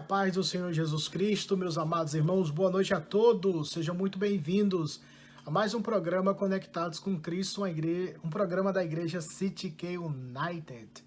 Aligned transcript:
a 0.00 0.02
paz 0.02 0.32
do 0.32 0.42
Senhor 0.42 0.72
Jesus 0.72 1.08
Cristo, 1.08 1.58
meus 1.58 1.76
amados 1.76 2.14
irmãos, 2.14 2.50
boa 2.50 2.70
noite 2.70 2.94
a 2.94 2.98
todos, 2.98 3.68
sejam 3.68 3.94
muito 3.94 4.18
bem-vindos 4.18 4.98
a 5.44 5.50
mais 5.50 5.74
um 5.74 5.82
programa 5.82 6.32
Conectados 6.32 6.98
com 6.98 7.20
Cristo, 7.20 7.66
igreja, 7.66 8.18
um 8.24 8.30
programa 8.30 8.72
da 8.72 8.82
igreja 8.82 9.20
City 9.20 9.68
K 9.68 9.98
United. 9.98 11.04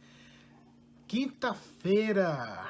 Quinta-feira, 1.08 2.64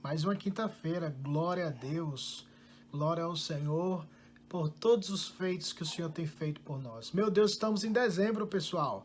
mais 0.00 0.22
uma 0.22 0.36
quinta-feira, 0.36 1.12
glória 1.20 1.66
a 1.66 1.70
Deus, 1.70 2.46
glória 2.92 3.24
ao 3.24 3.34
Senhor 3.34 4.06
por 4.48 4.68
todos 4.68 5.10
os 5.10 5.26
feitos 5.26 5.72
que 5.72 5.82
o 5.82 5.86
Senhor 5.86 6.12
tem 6.12 6.26
feito 6.26 6.60
por 6.60 6.80
nós. 6.80 7.10
Meu 7.10 7.28
Deus, 7.28 7.50
estamos 7.50 7.82
em 7.82 7.90
dezembro, 7.90 8.46
pessoal, 8.46 9.04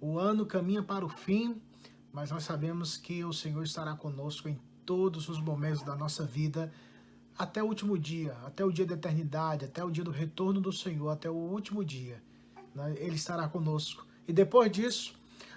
o 0.00 0.18
ano 0.18 0.46
caminha 0.46 0.82
para 0.82 1.04
o 1.04 1.08
fim 1.10 1.60
mas 2.16 2.30
nós 2.30 2.44
sabemos 2.44 2.96
que 2.96 3.22
o 3.26 3.32
Senhor 3.34 3.62
estará 3.62 3.94
conosco 3.94 4.48
em 4.48 4.58
todos 4.86 5.28
os 5.28 5.40
momentos 5.40 5.82
da 5.82 5.94
nossa 5.94 6.24
vida, 6.24 6.72
até 7.36 7.62
o 7.62 7.66
último 7.66 7.98
dia, 7.98 8.34
até 8.46 8.64
o 8.64 8.72
dia 8.72 8.86
da 8.86 8.94
eternidade, 8.94 9.64
até 9.64 9.84
o 9.84 9.90
dia 9.90 10.04
do 10.04 10.10
retorno 10.10 10.60
do 10.60 10.72
Senhor, 10.72 11.10
até 11.10 11.28
o 11.28 11.34
último 11.34 11.84
dia. 11.84 12.22
Né? 12.74 12.94
Ele 12.98 13.16
estará 13.16 13.46
conosco. 13.48 14.06
E 14.26 14.32
depois 14.32 14.70
disso, 14.72 15.14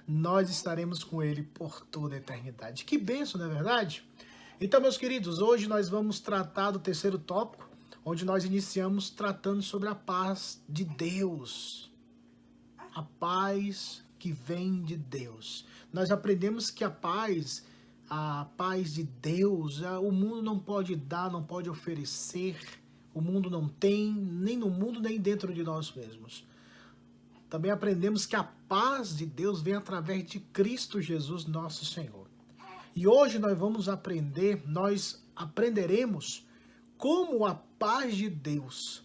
nós 0.08 0.50
estaremos 0.50 1.04
com 1.04 1.24
Ele 1.24 1.44
por 1.44 1.86
toda 1.86 2.16
a 2.16 2.18
eternidade. 2.18 2.84
Que 2.84 2.98
benção, 2.98 3.40
não 3.40 3.50
é 3.50 3.54
verdade? 3.54 4.04
Então, 4.60 4.82
meus 4.82 4.98
queridos, 4.98 5.40
hoje 5.40 5.68
nós 5.68 5.88
vamos 5.88 6.20
tratar 6.20 6.72
do 6.72 6.80
terceiro 6.80 7.18
tópico, 7.18 7.70
onde 8.04 8.26
nós 8.26 8.44
iniciamos 8.44 9.10
tratando 9.10 9.62
sobre 9.62 9.88
a 9.88 9.96
paz 9.96 10.62
de 10.68 10.84
Deus. 10.84 11.90
A 12.94 13.04
paz 13.04 14.04
que 14.18 14.34
vem 14.34 14.82
de 14.82 14.98
Deus. 14.98 15.66
Nós 15.94 16.12
aprendemos 16.12 16.70
que 16.70 16.84
a 16.84 16.90
paz, 16.90 17.64
a 18.10 18.46
paz 18.58 18.94
de 18.96 19.04
Deus, 19.04 19.82
o 19.82 20.12
mundo 20.12 20.42
não 20.42 20.58
pode 20.58 20.96
dar, 20.96 21.32
não 21.32 21.44
pode 21.44 21.70
oferecer, 21.70 22.60
o 23.14 23.22
mundo 23.22 23.50
não 23.50 23.68
tem, 23.68 24.12
nem 24.12 24.58
no 24.58 24.70
mundo, 24.70 25.00
nem 25.00 25.20
dentro 25.20 25.54
de 25.54 25.62
nós 25.62 25.94
mesmos. 25.94 26.44
Também 27.50 27.70
aprendemos 27.72 28.26
que 28.26 28.36
a 28.36 28.44
paz 28.44 29.16
de 29.16 29.26
Deus 29.26 29.62
vem 29.62 29.76
através 29.76 30.26
de 30.26 30.40
Cristo 30.40 31.02
Jesus, 31.02 31.46
nosso 31.46 31.86
Senhor. 31.86 32.28
E 32.96 33.08
hoje 33.08 33.38
nós 33.38 33.58
vamos 33.58 33.88
aprender, 33.88 34.64
nós 34.68 35.24
aprenderemos 35.36 36.46
como 36.98 37.46
a 37.46 37.56
paz 37.56 38.16
de 38.16 38.30
Deus 38.30 39.04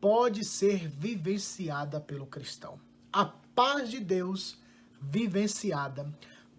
pode 0.00 0.44
ser 0.44 0.88
vivenciada 0.88 2.00
pelo 2.00 2.26
cristão. 2.26 2.78
A 3.12 3.24
paz 3.24 3.88
de 3.88 4.00
Deus 4.00 4.58
vivenciada 5.00 6.12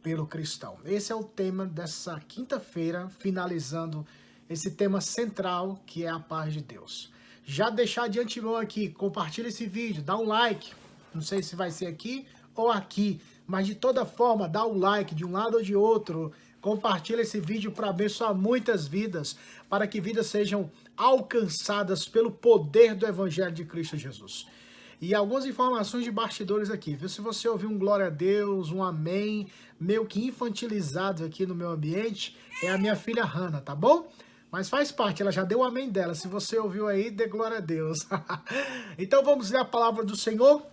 pelo 0.04 0.28
cristão. 0.28 0.78
Esse 0.84 1.14
é 1.14 1.16
o 1.16 1.24
tema 1.24 1.66
dessa 1.66 2.20
quinta-feira, 2.28 3.10
finalizando 3.10 4.06
esse 4.50 4.72
tema 4.72 5.00
central 5.00 5.82
que 5.86 6.04
é 6.04 6.10
a 6.10 6.20
paz 6.20 6.54
de 6.54 6.62
Deus. 6.62 7.12
Já 7.46 7.70
deixar 7.70 8.10
de 8.10 8.20
antemão 8.20 8.58
aqui, 8.58 8.90
compartilha 8.90 9.48
esse 9.48 9.66
vídeo, 9.66 10.04
dá 10.04 10.18
um 10.18 10.28
like. 10.28 10.74
Não 11.14 11.22
sei 11.22 11.42
se 11.42 11.56
vai 11.56 11.72
ser 11.72 11.88
aqui 11.88 12.28
ou 12.54 12.70
aqui, 12.70 13.22
mas 13.48 13.66
de 13.66 13.76
toda 13.76 14.06
forma, 14.06 14.48
dá 14.48 14.66
um 14.66 14.78
like 14.78 15.16
de 15.16 15.26
um 15.26 15.32
lado 15.32 15.56
ou 15.56 15.64
de 15.64 15.76
outro. 15.76 16.32
Compartilha 16.62 17.22
esse 17.22 17.40
vídeo 17.40 17.72
para 17.72 17.90
abençoar 17.90 18.34
muitas 18.34 18.88
vidas, 18.88 19.38
para 19.70 19.88
que 19.88 20.00
vidas 20.00 20.28
sejam 20.28 20.72
alcançadas 20.96 22.08
pelo 22.08 22.32
poder 22.32 22.96
do 22.96 23.06
Evangelho 23.06 23.52
de 23.52 23.66
Cristo 23.66 23.98
Jesus. 23.98 24.48
E 25.04 25.14
algumas 25.14 25.46
informações 25.46 26.06
de 26.06 26.12
bastidores 26.12 26.70
aqui, 26.70 26.96
viu? 26.96 27.10
Se 27.10 27.20
você 27.20 27.46
ouvir 27.50 27.66
um 27.66 27.78
glória 27.78 28.06
a 28.06 28.10
Deus, 28.10 28.72
um 28.72 28.82
amém, 28.82 29.50
meio 29.78 30.06
que 30.06 30.28
infantilizado 30.28 31.26
aqui 31.26 31.46
no 31.46 31.54
meu 31.54 31.72
ambiente, 31.72 32.38
é 32.64 32.70
a 32.70 32.78
minha 32.78 32.96
filha 32.96 33.26
Hanna, 33.26 33.60
tá 33.60 33.76
bom? 33.76 34.10
Mas 34.50 34.70
faz 34.70 34.94
parte, 34.94 35.22
ela 35.22 35.30
já 35.30 35.44
deu 35.44 35.60
o 35.60 35.64
amém 35.66 35.90
dela. 35.90 36.16
Se 36.16 36.30
você 36.30 36.58
ouviu 36.58 36.88
aí, 36.88 37.12
dê 37.12 37.28
glória 37.28 37.58
a 37.58 37.60
Deus. 37.60 38.08
então 38.98 39.22
vamos 39.26 39.52
ler 39.52 39.58
a 39.58 39.66
palavra 39.66 40.06
do 40.06 40.16
Senhor 40.16 40.66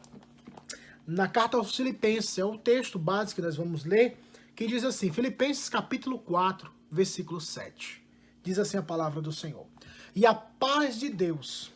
na 1.05 1.27
carta 1.27 1.57
aos 1.57 1.75
Filipenses, 1.75 2.39
é 2.39 2.45
o 2.45 2.57
texto 2.57 3.01
básico 3.01 3.41
que 3.41 3.45
nós 3.45 3.57
vamos 3.57 3.85
ler, 3.85 4.17
que 4.55 4.65
diz 4.65 4.85
assim, 4.85 5.11
Filipenses 5.11 5.69
capítulo 5.69 6.21
4, 6.21 6.71
versículo 6.89 7.41
7. 7.41 8.01
Diz 8.45 8.61
assim 8.61 8.79
a 8.79 8.83
palavra 8.83 9.21
do 9.21 9.33
Senhor. 9.33 9.67
E 10.15 10.25
a 10.25 10.35
paz 10.35 11.01
de 11.01 11.09
Deus, 11.09 11.73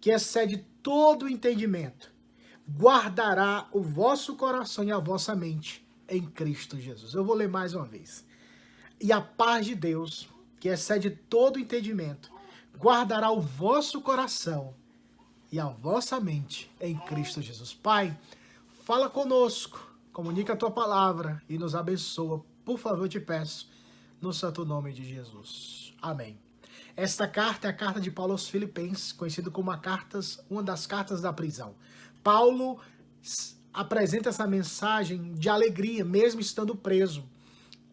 que 0.00 0.10
excede 0.10 0.66
todo 0.86 1.28
entendimento, 1.28 2.14
guardará 2.78 3.66
o 3.72 3.82
vosso 3.82 4.36
coração 4.36 4.84
e 4.84 4.92
a 4.92 5.00
vossa 5.00 5.34
mente 5.34 5.84
em 6.08 6.24
Cristo 6.24 6.78
Jesus. 6.78 7.12
Eu 7.12 7.24
vou 7.24 7.34
ler 7.34 7.48
mais 7.48 7.74
uma 7.74 7.84
vez. 7.84 8.24
E 9.00 9.10
a 9.10 9.20
paz 9.20 9.66
de 9.66 9.74
Deus, 9.74 10.28
que 10.60 10.68
excede 10.68 11.10
todo 11.10 11.58
entendimento, 11.58 12.30
guardará 12.78 13.32
o 13.32 13.40
vosso 13.40 14.00
coração 14.00 14.74
e 15.50 15.58
a 15.58 15.66
vossa 15.66 16.20
mente 16.20 16.70
em 16.80 16.96
Cristo 16.96 17.42
Jesus. 17.42 17.74
Pai, 17.74 18.16
fala 18.84 19.10
conosco, 19.10 19.92
comunica 20.12 20.52
a 20.52 20.56
tua 20.56 20.70
palavra 20.70 21.42
e 21.48 21.58
nos 21.58 21.74
abençoa. 21.74 22.44
Por 22.64 22.78
favor, 22.78 23.06
eu 23.06 23.08
te 23.08 23.18
peço, 23.18 23.68
no 24.20 24.32
santo 24.32 24.64
nome 24.64 24.92
de 24.92 25.04
Jesus. 25.04 25.92
Amém. 26.00 26.45
Esta 26.96 27.28
carta 27.28 27.66
é 27.66 27.70
a 27.70 27.74
carta 27.74 28.00
de 28.00 28.10
Paulo 28.10 28.32
aos 28.32 28.48
Filipenses, 28.48 29.12
conhecida 29.12 29.50
como 29.50 29.70
a 29.70 29.76
cartas, 29.76 30.42
uma 30.48 30.62
das 30.62 30.86
cartas 30.86 31.20
da 31.20 31.30
prisão. 31.30 31.74
Paulo 32.24 32.80
apresenta 33.70 34.30
essa 34.30 34.46
mensagem 34.46 35.34
de 35.34 35.50
alegria, 35.50 36.06
mesmo 36.06 36.40
estando 36.40 36.74
preso. 36.74 37.22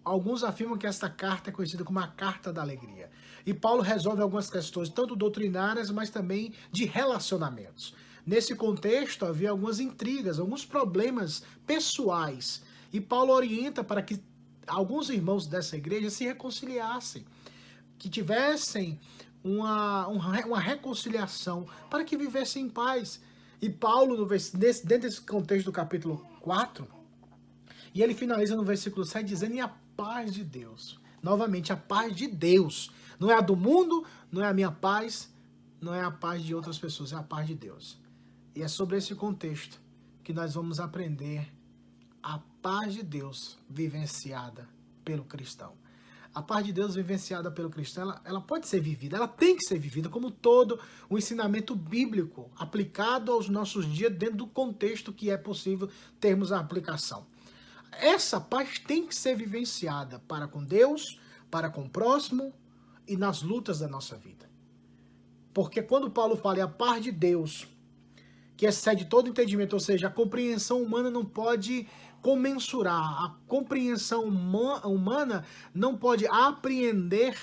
Alguns 0.05 0.41
afirmam 0.41 0.77
que 0.77 0.87
esta 0.87 1.09
carta 1.09 1.49
é 1.49 1.53
conhecida 1.53 1.83
como 1.83 1.99
a 1.99 2.07
carta 2.07 2.53
da 2.53 2.61
alegria. 2.61 3.09
E 3.45 3.53
Paulo 3.53 3.81
resolve 3.81 4.21
algumas 4.21 4.49
questões, 4.49 4.87
tanto 4.87 5.17
doutrinárias, 5.17 5.91
mas 5.91 6.09
também 6.09 6.53
de 6.71 6.85
relacionamentos. 6.85 7.93
Nesse 8.25 8.55
contexto, 8.55 9.25
havia 9.25 9.49
algumas 9.49 9.81
intrigas, 9.81 10.39
alguns 10.39 10.65
problemas 10.65 11.43
pessoais. 11.67 12.63
E 12.91 13.01
Paulo 13.01 13.33
orienta 13.33 13.83
para 13.83 14.01
que 14.01 14.23
alguns 14.65 15.09
irmãos 15.09 15.45
dessa 15.45 15.75
igreja 15.75 16.09
se 16.09 16.23
reconciliassem 16.23 17.25
que 18.03 18.09
tivessem 18.09 18.99
uma, 19.41 20.07
uma 20.07 20.59
reconciliação, 20.59 21.65
para 21.89 22.03
que 22.03 22.17
vivessem 22.17 22.65
em 22.65 22.69
paz. 22.69 23.21
E 23.61 23.69
Paulo, 23.69 24.27
nesse, 24.27 24.85
dentro 24.85 25.07
desse 25.07 25.21
contexto 25.21 25.67
do 25.67 25.71
capítulo 25.71 26.17
4, 26.41 26.85
e 27.93 28.03
ele 28.03 28.13
finaliza 28.13 28.57
no 28.57 28.65
versículo 28.65 29.05
7 29.05 29.25
dizendo: 29.25 29.55
E 29.55 29.61
a 29.61 29.69
paz 29.95 30.33
de 30.33 30.43
Deus. 30.43 30.99
Novamente, 31.21 31.71
a 31.71 31.77
paz 31.77 32.13
de 32.13 32.27
Deus. 32.27 32.91
Não 33.17 33.31
é 33.31 33.35
a 33.35 33.41
do 33.41 33.55
mundo, 33.55 34.05
não 34.29 34.43
é 34.43 34.49
a 34.49 34.53
minha 34.53 34.71
paz, 34.71 35.33
não 35.79 35.95
é 35.95 36.03
a 36.03 36.11
paz 36.11 36.43
de 36.43 36.53
outras 36.53 36.77
pessoas, 36.77 37.13
é 37.13 37.15
a 37.15 37.23
paz 37.23 37.47
de 37.47 37.55
Deus. 37.55 37.97
E 38.53 38.61
é 38.61 38.67
sobre 38.67 38.97
esse 38.97 39.15
contexto 39.15 39.79
que 40.25 40.33
nós 40.33 40.55
vamos 40.55 40.81
aprender 40.81 41.49
a 42.21 42.37
paz 42.61 42.95
de 42.95 43.01
Deus 43.01 43.57
vivenciada 43.69 44.67
pelo 45.05 45.23
cristão 45.23 45.81
a 46.33 46.41
paz 46.41 46.65
de 46.65 46.73
Deus 46.73 46.95
vivenciada 46.95 47.51
pelo 47.51 47.69
cristão, 47.69 48.03
ela, 48.03 48.21
ela 48.25 48.41
pode 48.41 48.67
ser 48.67 48.79
vivida, 48.79 49.17
ela 49.17 49.27
tem 49.27 49.55
que 49.55 49.65
ser 49.65 49.77
vivida 49.77 50.09
como 50.09 50.31
todo 50.31 50.79
o 51.09 51.17
ensinamento 51.17 51.75
bíblico 51.75 52.49
aplicado 52.57 53.31
aos 53.31 53.47
nossos 53.47 53.85
dias 53.85 54.11
dentro 54.11 54.37
do 54.37 54.47
contexto 54.47 55.13
que 55.13 55.29
é 55.29 55.37
possível 55.37 55.89
termos 56.19 56.51
a 56.51 56.59
aplicação. 56.59 57.25
Essa 57.91 58.41
paz 58.41 58.79
tem 58.79 59.05
que 59.05 59.13
ser 59.13 59.35
vivenciada 59.35 60.19
para 60.27 60.47
com 60.47 60.63
Deus, 60.63 61.19
para 61.51 61.69
com 61.69 61.83
o 61.83 61.89
próximo 61.89 62.51
e 63.07 63.15
nas 63.15 63.43
lutas 63.43 63.79
da 63.79 63.87
nossa 63.87 64.15
vida. 64.15 64.49
Porque 65.53 65.83
quando 65.83 66.09
Paulo 66.09 66.35
fala 66.35 66.59
em 66.59 66.61
a 66.61 66.67
paz 66.67 67.03
de 67.03 67.11
Deus, 67.11 67.67
que 68.57 68.65
excede 68.65 69.05
todo 69.05 69.29
entendimento, 69.29 69.73
ou 69.73 69.79
seja, 69.79 70.07
a 70.07 70.11
compreensão 70.11 70.81
humana 70.81 71.11
não 71.11 71.23
pode 71.23 71.87
comensurar. 72.23 73.25
A 73.25 73.35
compreensão 73.45 74.23
humana 74.23 75.45
não 75.75 75.95
pode 75.95 76.25
apreender 76.25 77.37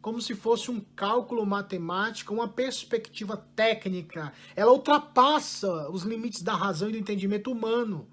como 0.00 0.22
se 0.22 0.34
fosse 0.34 0.70
um 0.70 0.80
cálculo 0.96 1.44
matemático, 1.44 2.32
uma 2.32 2.48
perspectiva 2.48 3.36
técnica. 3.54 4.32
Ela 4.56 4.72
ultrapassa 4.72 5.90
os 5.90 6.04
limites 6.04 6.40
da 6.40 6.54
razão 6.54 6.88
e 6.88 6.92
do 6.92 6.98
entendimento 6.98 7.50
humano. 7.52 8.08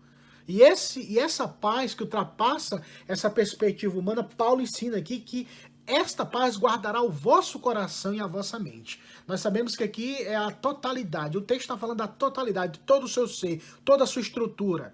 E, 0.45 0.62
esse, 0.62 1.01
e 1.01 1.19
essa 1.19 1.47
paz 1.47 1.93
que 1.93 2.03
ultrapassa 2.03 2.81
essa 3.07 3.29
perspectiva 3.29 3.97
humana, 3.97 4.24
Paulo 4.24 4.62
ensina 4.62 4.97
aqui 4.97 5.19
que 5.19 5.47
esta 5.86 6.25
paz 6.25 6.57
guardará 6.57 7.01
o 7.01 7.12
vosso 7.12 7.59
coração 7.59 8.13
e 8.13 8.19
a 8.19 8.27
vossa 8.27 8.59
mente. 8.59 9.00
Nós 9.25 9.39
sabemos 9.39 9.75
que 9.75 9.83
aqui 9.83 10.15
é 10.24 10.36
a 10.36 10.51
totalidade. 10.51 11.38
O 11.38 11.41
texto 11.41 11.62
está 11.62 11.77
falando 11.77 12.00
da 12.00 12.07
totalidade, 12.07 12.79
todo 12.79 13.03
o 13.03 13.07
seu 13.07 13.27
ser, 13.27 13.62
toda 13.86 14.03
a 14.03 14.07
sua 14.07 14.21
estrutura 14.21 14.93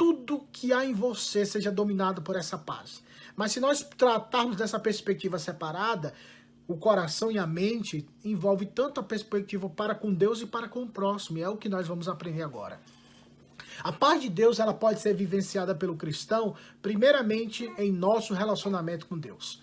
tudo 0.00 0.46
que 0.50 0.72
há 0.72 0.82
em 0.82 0.94
você 0.94 1.44
seja 1.44 1.70
dominado 1.70 2.22
por 2.22 2.34
essa 2.34 2.56
paz. 2.56 3.02
Mas 3.36 3.52
se 3.52 3.60
nós 3.60 3.86
tratarmos 3.98 4.56
dessa 4.56 4.80
perspectiva 4.80 5.38
separada, 5.38 6.14
o 6.66 6.78
coração 6.78 7.30
e 7.30 7.38
a 7.38 7.46
mente 7.46 8.08
envolve 8.24 8.64
tanto 8.64 8.98
a 8.98 9.02
perspectiva 9.02 9.68
para 9.68 9.94
com 9.94 10.10
Deus 10.10 10.40
e 10.40 10.46
para 10.46 10.70
com 10.70 10.84
o 10.84 10.88
próximo, 10.88 11.36
e 11.36 11.42
é 11.42 11.48
o 11.50 11.58
que 11.58 11.68
nós 11.68 11.86
vamos 11.86 12.08
aprender 12.08 12.40
agora. 12.40 12.80
A 13.84 13.92
paz 13.92 14.22
de 14.22 14.30
Deus 14.30 14.58
ela 14.58 14.72
pode 14.72 15.00
ser 15.00 15.12
vivenciada 15.12 15.74
pelo 15.74 15.94
cristão, 15.94 16.54
primeiramente 16.80 17.70
em 17.76 17.92
nosso 17.92 18.32
relacionamento 18.32 19.06
com 19.06 19.18
Deus. 19.18 19.60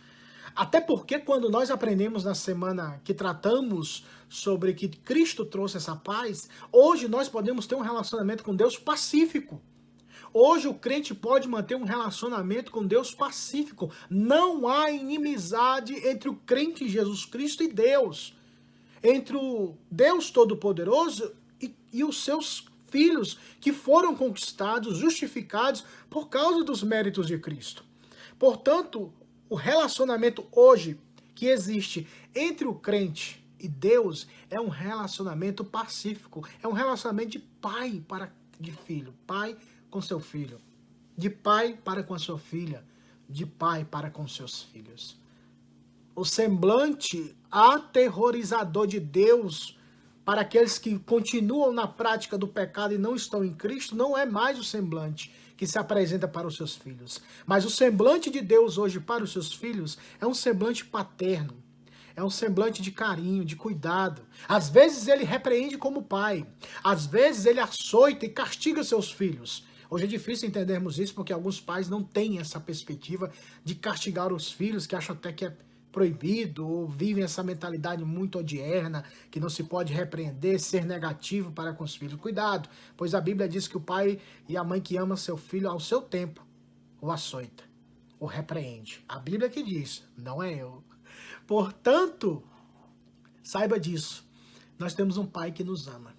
Até 0.56 0.80
porque 0.80 1.18
quando 1.18 1.50
nós 1.50 1.72
aprendemos 1.72 2.24
na 2.24 2.36
semana 2.36 3.02
que 3.04 3.12
tratamos 3.12 4.06
sobre 4.30 4.76
que 4.76 4.88
Cristo 4.88 5.44
trouxe 5.44 5.78
essa 5.78 5.96
paz, 5.96 6.48
hoje 6.72 7.08
nós 7.08 7.28
podemos 7.28 7.66
ter 7.66 7.74
um 7.74 7.82
relacionamento 7.82 8.44
com 8.44 8.56
Deus 8.56 8.78
pacífico. 8.78 9.60
Hoje 10.34 10.68
o 10.68 10.74
crente 10.74 11.14
pode 11.14 11.48
manter 11.48 11.76
um 11.76 11.84
relacionamento 11.84 12.72
com 12.72 12.86
Deus 12.86 13.14
pacífico. 13.14 13.92
Não 14.10 14.68
há 14.68 14.92
inimizade 14.92 15.94
entre 16.08 16.30
o 16.30 16.36
crente 16.36 16.88
Jesus 16.88 17.26
Cristo 17.26 17.64
e 17.64 17.68
Deus. 17.68 18.36
Entre 19.04 19.36
o 19.36 19.76
Deus 19.90 20.30
Todo-Poderoso 20.30 21.34
e, 21.62 21.74
e 21.94 22.04
os 22.04 22.24
seus 22.24 22.68
filhos 22.88 23.38
que 23.60 23.74
foram 23.74 24.16
conquistados, 24.16 24.98
justificados 24.98 25.84
por 26.10 26.30
causa 26.30 26.64
dos 26.64 26.84
méritos 26.84 27.28
de 27.28 27.38
Cristo. 27.38 27.84
Portanto, 28.40 29.12
o 29.50 29.56
relacionamento 29.56 30.46
hoje 30.52 31.00
que 31.36 31.48
existe 31.48 32.08
entre 32.34 32.68
o 32.68 32.74
crente 32.74 33.44
e 33.60 33.68
Deus 33.68 34.28
é 34.50 34.60
um 34.60 34.70
relacionamento 34.70 35.64
pacífico, 35.64 36.48
é 36.62 36.68
um 36.68 36.72
relacionamento 36.72 37.32
de 37.32 37.40
pai 37.40 38.04
para 38.08 38.32
de 38.60 38.72
filho, 38.72 39.14
pai 39.26 39.56
com 39.90 40.02
seu 40.02 40.20
filho, 40.20 40.60
de 41.18 41.30
pai 41.30 41.78
para 41.84 42.04
com 42.04 42.14
a 42.14 42.20
sua 42.20 42.38
filha, 42.38 42.84
de 43.30 43.46
pai 43.46 43.86
para 43.86 44.10
com 44.10 44.28
seus 44.28 44.62
filhos. 44.62 45.18
O 46.16 46.26
semblante 46.26 47.36
aterrorizador 47.52 48.88
de 48.88 49.00
Deus 49.00 49.78
para 50.26 50.42
aqueles 50.42 50.78
que 50.78 51.00
continuam 51.00 51.72
na 51.72 51.88
prática 51.88 52.38
do 52.38 52.48
pecado 52.48 52.94
e 52.94 52.98
não 52.98 53.16
estão 53.16 53.46
em 53.46 53.54
Cristo 53.54 53.96
não 53.96 54.18
é 54.18 54.26
mais 54.26 54.60
o 54.60 54.64
semblante 54.64 55.34
que 55.56 55.66
se 55.66 55.80
apresenta 55.80 56.28
para 56.28 56.46
os 56.46 56.56
seus 56.56 56.76
filhos. 56.76 57.22
Mas 57.46 57.66
o 57.66 57.70
semblante 57.70 58.30
de 58.30 58.42
Deus 58.42 58.78
hoje 58.78 59.00
para 59.00 59.24
os 59.24 59.32
seus 59.32 59.54
filhos 59.54 59.98
é 60.20 60.28
um 60.28 60.34
semblante 60.34 60.86
paterno. 60.86 61.54
É 62.16 62.24
um 62.24 62.30
semblante 62.30 62.82
de 62.82 62.92
carinho, 62.92 63.46
de 63.46 63.56
cuidado. 63.56 64.22
Às 64.50 64.70
vezes 64.70 65.08
ele 65.08 65.24
repreende 65.24 65.78
como 65.78 66.04
pai. 66.04 66.46
Às 66.84 67.06
vezes 67.06 67.46
ele 67.46 67.60
açoita 67.60 68.26
e 68.26 68.30
castiga 68.30 68.84
seus 68.84 69.12
filhos. 69.12 69.64
Hoje 69.90 70.06
é 70.06 70.08
difícil 70.08 70.50
entendermos 70.50 71.00
isso 71.00 71.14
porque 71.14 71.32
alguns 71.32 71.60
pais 71.60 71.88
não 71.88 72.04
têm 72.04 72.40
essa 72.40 72.60
perspectiva 72.60 73.32
de 73.64 73.76
castigar 73.76 74.34
os 74.34 74.52
filhos, 74.52 74.86
que 74.86 74.96
acham 74.96 75.16
até 75.16 75.32
que 75.32 75.46
é 75.46 75.56
proibido 75.92 76.68
ou 76.68 76.88
vivem 76.88 77.24
essa 77.24 77.42
mentalidade 77.42 78.04
muito 78.04 78.40
odierna, 78.40 79.04
que 79.32 79.40
não 79.40 79.50
se 79.50 79.64
pode 79.64 79.94
repreender, 79.94 80.60
ser 80.60 80.86
negativo 80.86 81.52
para 81.52 81.74
com 81.74 81.84
os 81.84 81.96
filhos. 81.96 82.20
Cuidado, 82.20 82.70
pois 82.96 83.16
a 83.16 83.22
Bíblia 83.22 83.48
diz 83.48 83.68
que 83.68 83.78
o 83.78 83.82
pai 83.82 84.20
e 84.48 84.58
a 84.58 84.64
mãe 84.64 84.82
que 84.82 84.98
ama 84.98 85.16
seu 85.16 85.38
filho 85.38 85.70
ao 85.70 85.80
seu 85.80 86.02
tempo 86.02 86.46
o 87.02 87.12
açoita, 87.12 87.64
o 88.20 88.26
repreende. 88.26 89.04
A 89.08 89.20
Bíblia 89.20 89.50
que 89.50 89.64
diz, 89.64 90.04
não 90.18 90.42
é 90.42 90.54
eu. 90.54 90.84
Portanto, 91.46 92.44
saiba 93.44 93.80
disso. 93.80 94.28
Nós 94.78 94.94
temos 94.94 95.18
um 95.18 95.26
pai 95.26 95.52
que 95.52 95.64
nos 95.64 95.88
ama. 95.88 96.16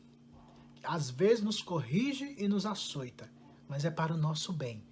Às 0.82 1.10
vezes 1.10 1.44
nos 1.44 1.60
corrige 1.60 2.34
e 2.38 2.48
nos 2.48 2.64
açoita, 2.64 3.30
mas 3.68 3.84
é 3.84 3.90
para 3.90 4.14
o 4.14 4.16
nosso 4.16 4.52
bem, 4.52 4.82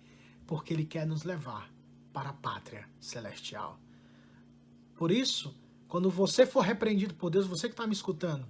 porque 0.47 0.75
ele 0.75 0.85
quer 0.85 1.07
nos 1.07 1.25
levar 1.25 1.73
para 2.13 2.31
a 2.31 2.35
pátria 2.35 2.89
celestial. 3.01 3.81
Por 4.95 5.11
isso, 5.11 5.55
quando 5.89 6.11
você 6.11 6.47
for 6.47 6.61
repreendido 6.61 7.15
por 7.15 7.31
Deus, 7.31 7.47
você 7.47 7.69
que 7.69 7.75
está 7.75 7.87
me 7.87 7.93
escutando, 7.93 8.47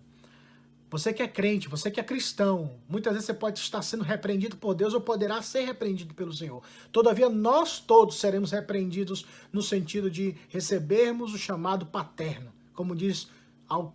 você 0.88 1.12
que 1.12 1.23
é 1.23 1.26
crente, 1.26 1.68
você 1.68 1.90
que 1.90 1.99
é 1.99 2.04
cristão, 2.04 2.78
muitas 2.88 3.12
vezes 3.12 3.26
você 3.26 3.35
pode 3.35 3.59
estar 3.59 3.83
sendo 3.83 4.04
repreendido 4.04 4.56
por 4.56 4.73
Deus 4.73 4.95
ou 4.95 5.00
poderá 5.00 5.42
ser 5.42 5.64
repreendido 5.64 6.14
pelo 6.14 6.33
Senhor. 6.33 6.62
Todavia, 6.92 7.28
nós 7.28 7.80
todos 7.80 8.21
seremos 8.21 8.52
repreendidos 8.52 9.26
no 9.52 9.62
sentido 9.62 10.09
de 10.09 10.37
recebermos 10.49 11.35
o 11.35 11.38
chamado 11.38 11.87
paterno, 11.87 12.52
como 12.73 12.95
diz 12.95 13.28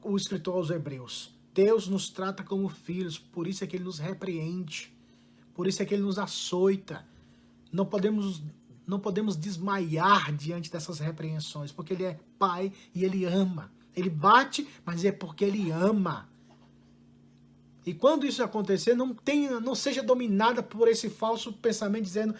o 0.03 0.17
escritor 0.17 0.55
aos 0.55 0.69
Hebreus. 0.69 1.33
Deus 1.53 1.87
nos 1.87 2.09
trata 2.09 2.43
como 2.43 2.67
filhos, 2.67 3.17
por 3.17 3.47
isso 3.47 3.63
é 3.63 3.67
que 3.67 3.77
ele 3.77 3.85
nos 3.85 3.99
repreende, 3.99 4.93
por 5.61 5.67
isso 5.67 5.83
é 5.83 5.85
que 5.85 5.93
ele 5.93 6.01
nos 6.01 6.17
açoita. 6.17 7.05
Não 7.71 7.85
podemos 7.85 8.41
não 8.87 8.99
podemos 8.99 9.35
desmaiar 9.35 10.35
diante 10.35 10.71
dessas 10.71 10.97
repreensões, 10.97 11.71
porque 11.71 11.93
ele 11.93 12.03
é 12.03 12.19
pai 12.39 12.73
e 12.95 13.05
ele 13.05 13.25
ama. 13.25 13.71
Ele 13.95 14.09
bate, 14.09 14.67
mas 14.83 15.05
é 15.05 15.11
porque 15.11 15.45
ele 15.45 15.69
ama. 15.69 16.27
E 17.85 17.93
quando 17.93 18.25
isso 18.25 18.43
acontecer, 18.43 18.95
não 18.95 19.13
tenha, 19.13 19.59
não 19.59 19.75
seja 19.75 20.01
dominada 20.01 20.63
por 20.63 20.87
esse 20.87 21.11
falso 21.11 21.53
pensamento 21.53 22.05
dizendo: 22.05 22.33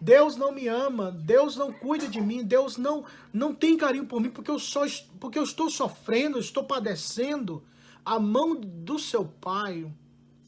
Deus 0.00 0.34
não 0.34 0.50
me 0.50 0.66
ama, 0.66 1.12
Deus 1.12 1.56
não 1.56 1.70
cuida 1.70 2.08
de 2.08 2.18
mim, 2.18 2.42
Deus 2.42 2.78
não 2.78 3.04
não 3.30 3.54
tem 3.54 3.76
carinho 3.76 4.06
por 4.06 4.22
mim 4.22 4.30
porque 4.30 4.50
eu 4.50 4.58
só 4.58 4.86
porque 5.20 5.38
eu 5.38 5.44
estou 5.44 5.68
sofrendo, 5.68 6.38
estou 6.38 6.64
padecendo. 6.64 7.62
A 8.02 8.18
mão 8.18 8.58
do 8.58 8.98
seu 8.98 9.26
pai 9.26 9.86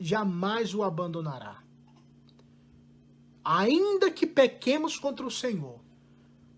jamais 0.00 0.75
o 0.75 0.82
abandonará 0.82 1.65
ainda 3.46 4.10
que 4.10 4.26
pequemos 4.26 4.98
contra 4.98 5.24
o 5.24 5.30
Senhor, 5.30 5.78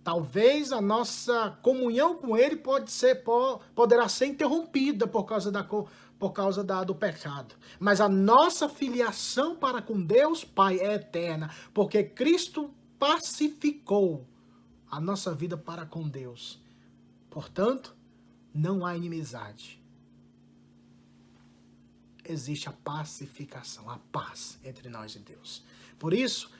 talvez 0.02 0.72
a 0.72 0.80
nossa 0.80 1.50
comunhão 1.62 2.16
com 2.16 2.34
Ele 2.34 2.56
pode 2.56 2.90
ser, 2.90 3.22
poderá 3.74 4.08
ser 4.08 4.24
interrompida 4.24 5.06
por 5.06 5.24
causa, 5.24 5.52
da, 5.52 5.62
por 5.62 6.32
causa 6.32 6.64
da, 6.64 6.82
do 6.82 6.94
pecado. 6.94 7.54
Mas 7.78 8.00
a 8.00 8.08
nossa 8.08 8.70
filiação 8.70 9.54
para 9.54 9.82
com 9.82 10.02
Deus 10.02 10.44
Pai 10.44 10.78
é 10.78 10.94
eterna, 10.94 11.54
porque 11.74 12.02
Cristo 12.02 12.72
pacificou 12.98 14.26
a 14.90 14.98
nossa 14.98 15.34
vida 15.34 15.58
para 15.58 15.84
com 15.84 16.08
Deus. 16.08 16.58
Portanto, 17.28 17.94
não 18.54 18.86
há 18.86 18.96
inimizade. 18.96 19.78
Existe 22.24 22.66
a 22.66 22.72
pacificação, 22.72 23.90
a 23.90 23.98
paz 24.10 24.58
entre 24.64 24.88
nós 24.88 25.14
e 25.14 25.18
Deus. 25.18 25.62
Por 25.98 26.14
isso, 26.14 26.50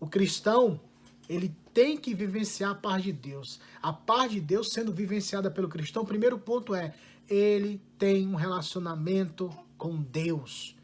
o 0.00 0.08
cristão, 0.08 0.80
ele 1.28 1.54
tem 1.72 1.96
que 1.96 2.14
vivenciar 2.14 2.72
a 2.72 2.74
paz 2.74 3.04
de 3.04 3.12
Deus. 3.12 3.60
A 3.80 3.92
paz 3.92 4.32
de 4.32 4.40
Deus 4.40 4.72
sendo 4.72 4.92
vivenciada 4.92 5.50
pelo 5.50 5.68
cristão, 5.68 6.02
o 6.02 6.06
primeiro 6.06 6.38
ponto 6.38 6.74
é, 6.74 6.94
ele 7.28 7.80
tem 7.98 8.26
um 8.26 8.34
relacionamento 8.34 9.48
com 9.78 10.02
Deus. 10.02 10.74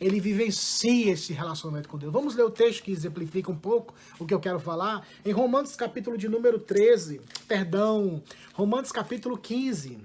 Ele 0.00 0.20
vivencia 0.20 1.12
esse 1.12 1.32
relacionamento 1.32 1.88
com 1.88 1.98
Deus. 1.98 2.12
Vamos 2.12 2.36
ler 2.36 2.44
o 2.44 2.50
texto 2.50 2.84
que 2.84 2.92
exemplifica 2.92 3.50
um 3.50 3.56
pouco 3.56 3.94
o 4.18 4.26
que 4.26 4.34
eu 4.34 4.38
quero 4.38 4.60
falar. 4.60 5.06
Em 5.24 5.32
Romanos 5.32 5.74
capítulo 5.74 6.18
de 6.18 6.28
número 6.28 6.58
13, 6.58 7.20
perdão, 7.48 8.22
Romanos 8.52 8.92
capítulo 8.92 9.36
15. 9.36 9.98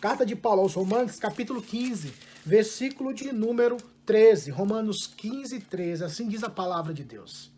Carta 0.00 0.26
de 0.26 0.36
Paulo 0.36 0.60
aos 0.60 0.74
Romanos, 0.74 1.18
capítulo 1.18 1.60
15, 1.60 2.12
versículo 2.44 3.12
de 3.12 3.32
número 3.32 3.76
13, 4.06 4.50
Romanos 4.50 5.06
15, 5.06 5.60
13, 5.60 6.04
assim 6.04 6.28
diz 6.28 6.42
a 6.44 6.48
palavra 6.48 6.94
de 6.94 7.04
Deus. 7.04 7.52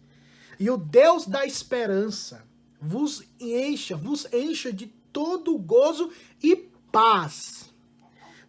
E 0.59 0.69
o 0.71 0.77
Deus 0.77 1.27
da 1.27 1.47
esperança 1.47 2.45
vos 2.81 3.23
encha, 3.39 3.97
vos 3.97 4.27
encha 4.33 4.73
de 4.73 4.87
todo 5.13 5.57
gozo 5.59 6.11
e 6.43 6.57
paz 6.91 7.69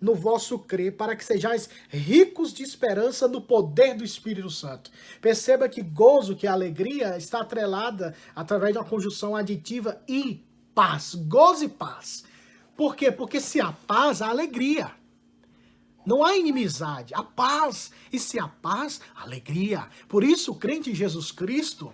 no 0.02 0.16
vosso 0.16 0.58
crer, 0.58 0.96
para 0.96 1.16
que 1.16 1.26
sejais 1.26 1.70
ricos 1.90 2.54
de 2.54 2.64
esperança 2.64 3.28
no 3.28 3.42
poder 3.42 3.96
do 3.96 4.04
Espírito 4.04 4.50
Santo. 4.50 4.90
Perceba 5.20 5.68
que 5.68 5.82
gozo, 5.82 6.36
que 6.36 6.48
alegria, 6.48 7.18
está 7.18 7.42
atrelada 7.42 8.16
através 8.34 8.74
de 8.74 8.80
uma 8.80 8.86
conjunção 8.86 9.36
aditiva 9.36 10.02
e 10.08 10.42
paz. 10.74 11.16
Gozo 11.16 11.66
e 11.66 11.70
paz. 11.70 12.24
Por 12.78 12.96
quê? 12.96 13.12
Porque 13.12 13.42
se 13.42 13.60
há 13.60 13.74
paz, 13.74 14.22
há 14.22 14.30
alegria. 14.30 14.92
Não 16.10 16.24
há 16.24 16.36
inimizade, 16.36 17.14
há 17.14 17.22
paz. 17.22 17.92
E 18.12 18.18
se 18.18 18.40
há 18.40 18.48
paz, 18.48 19.00
alegria. 19.14 19.88
Por 20.08 20.24
isso, 20.24 20.54
o 20.54 20.56
crente 20.56 20.90
em 20.90 20.96
Jesus 20.96 21.32
Cristo, 21.32 21.94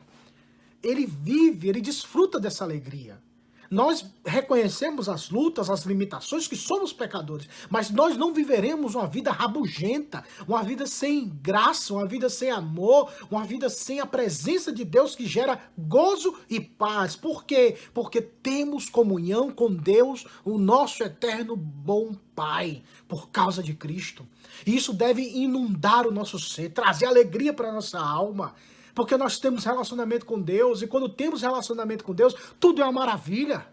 ele 0.81 1.05
vive, 1.05 1.67
ele 1.67 1.81
desfruta 1.81 2.39
dessa 2.39 2.63
alegria. 2.63 3.21
Nós 3.69 4.05
reconhecemos 4.25 5.09
as 5.09 5.29
lutas, 5.29 5.69
as 5.69 5.83
limitações, 5.83 6.47
que 6.47 6.55
somos 6.55 6.93
pecadores, 6.93 7.47
mas 7.69 7.89
nós 7.89 8.17
não 8.17 8.33
viveremos 8.33 8.95
uma 8.95 9.07
vida 9.07 9.31
rabugenta, 9.31 10.23
uma 10.47 10.63
vida 10.63 10.85
sem 10.85 11.29
graça, 11.41 11.93
uma 11.93 12.05
vida 12.05 12.29
sem 12.29 12.51
amor, 12.51 13.11
uma 13.29 13.43
vida 13.43 13.69
sem 13.69 13.99
a 13.99 14.05
presença 14.05 14.71
de 14.71 14.83
Deus 14.83 15.15
que 15.15 15.25
gera 15.25 15.59
gozo 15.77 16.35
e 16.49 16.59
paz. 16.59 17.15
Por 17.15 17.45
quê? 17.45 17.77
Porque 17.93 18.21
temos 18.21 18.89
comunhão 18.89 19.51
com 19.51 19.73
Deus, 19.73 20.25
o 20.43 20.57
nosso 20.57 21.03
eterno 21.03 21.55
bom 21.55 22.15
Pai, 22.35 22.83
por 23.07 23.29
causa 23.29 23.63
de 23.63 23.73
Cristo. 23.73 24.27
E 24.67 24.75
isso 24.75 24.91
deve 24.91 25.21
inundar 25.21 26.05
o 26.05 26.11
nosso 26.11 26.37
ser, 26.37 26.69
trazer 26.69 27.05
alegria 27.05 27.53
para 27.53 27.71
nossa 27.71 27.97
alma 27.97 28.53
porque 28.95 29.17
nós 29.17 29.37
temos 29.37 29.65
relacionamento 29.65 30.25
com 30.25 30.41
Deus, 30.41 30.81
e 30.81 30.87
quando 30.87 31.09
temos 31.09 31.41
relacionamento 31.41 32.03
com 32.03 32.15
Deus, 32.15 32.33
tudo 32.59 32.81
é 32.81 32.85
uma 32.85 32.93
maravilha. 32.93 33.67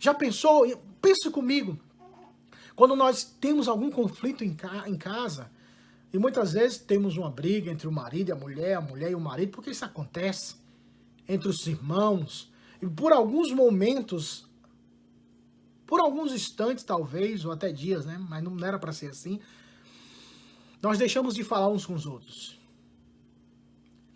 Já 0.00 0.12
pensou? 0.12 0.66
Pense 1.00 1.30
comigo. 1.30 1.78
Quando 2.74 2.96
nós 2.96 3.22
temos 3.40 3.68
algum 3.68 3.88
conflito 3.88 4.42
em, 4.42 4.52
ca 4.52 4.86
em 4.88 4.96
casa, 4.96 5.48
e 6.12 6.18
muitas 6.18 6.52
vezes 6.54 6.76
temos 6.76 7.16
uma 7.16 7.30
briga 7.30 7.70
entre 7.70 7.86
o 7.86 7.92
marido 7.92 8.30
e 8.30 8.32
a 8.32 8.36
mulher, 8.36 8.74
a 8.74 8.80
mulher 8.80 9.12
e 9.12 9.14
o 9.14 9.20
marido, 9.20 9.52
porque 9.52 9.70
isso 9.70 9.84
acontece 9.84 10.56
entre 11.28 11.48
os 11.48 11.66
irmãos, 11.66 12.50
E 12.82 12.86
por 12.86 13.12
alguns 13.12 13.50
momentos, 13.52 14.46
por 15.86 16.00
alguns 16.00 16.32
instantes 16.32 16.84
talvez, 16.84 17.44
ou 17.44 17.52
até 17.52 17.72
dias, 17.72 18.04
né? 18.04 18.18
Mas 18.28 18.42
não 18.42 18.58
era 18.64 18.78
para 18.78 18.92
ser 18.92 19.08
assim. 19.08 19.40
Nós 20.82 20.98
deixamos 20.98 21.34
de 21.34 21.42
falar 21.42 21.68
uns 21.68 21.86
com 21.86 21.94
os 21.94 22.06
outros. 22.06 22.58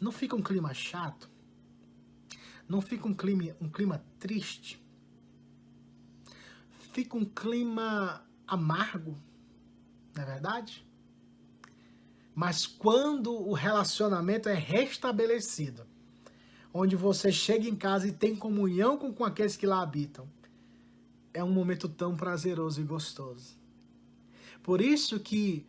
Não 0.00 0.10
fica 0.10 0.34
um 0.34 0.42
clima 0.42 0.72
chato? 0.72 1.30
Não 2.66 2.80
fica 2.80 3.06
um 3.06 3.14
clima, 3.14 3.54
um 3.60 3.68
clima 3.68 4.02
triste? 4.18 4.82
Fica 6.92 7.16
um 7.16 7.24
clima 7.24 8.24
amargo, 8.46 9.16
não 10.14 10.22
é 10.22 10.26
verdade? 10.26 10.86
Mas 12.34 12.66
quando 12.66 13.32
o 13.32 13.52
relacionamento 13.52 14.48
é 14.48 14.54
restabelecido, 14.54 15.86
onde 16.72 16.96
você 16.96 17.30
chega 17.30 17.68
em 17.68 17.76
casa 17.76 18.08
e 18.08 18.12
tem 18.12 18.34
comunhão 18.34 18.96
com, 18.96 19.12
com 19.12 19.24
aqueles 19.24 19.56
que 19.56 19.66
lá 19.66 19.82
habitam, 19.82 20.28
é 21.34 21.44
um 21.44 21.52
momento 21.52 21.88
tão 21.88 22.16
prazeroso 22.16 22.80
e 22.80 22.84
gostoso. 22.84 23.58
Por 24.62 24.80
isso 24.80 25.18
que 25.20 25.66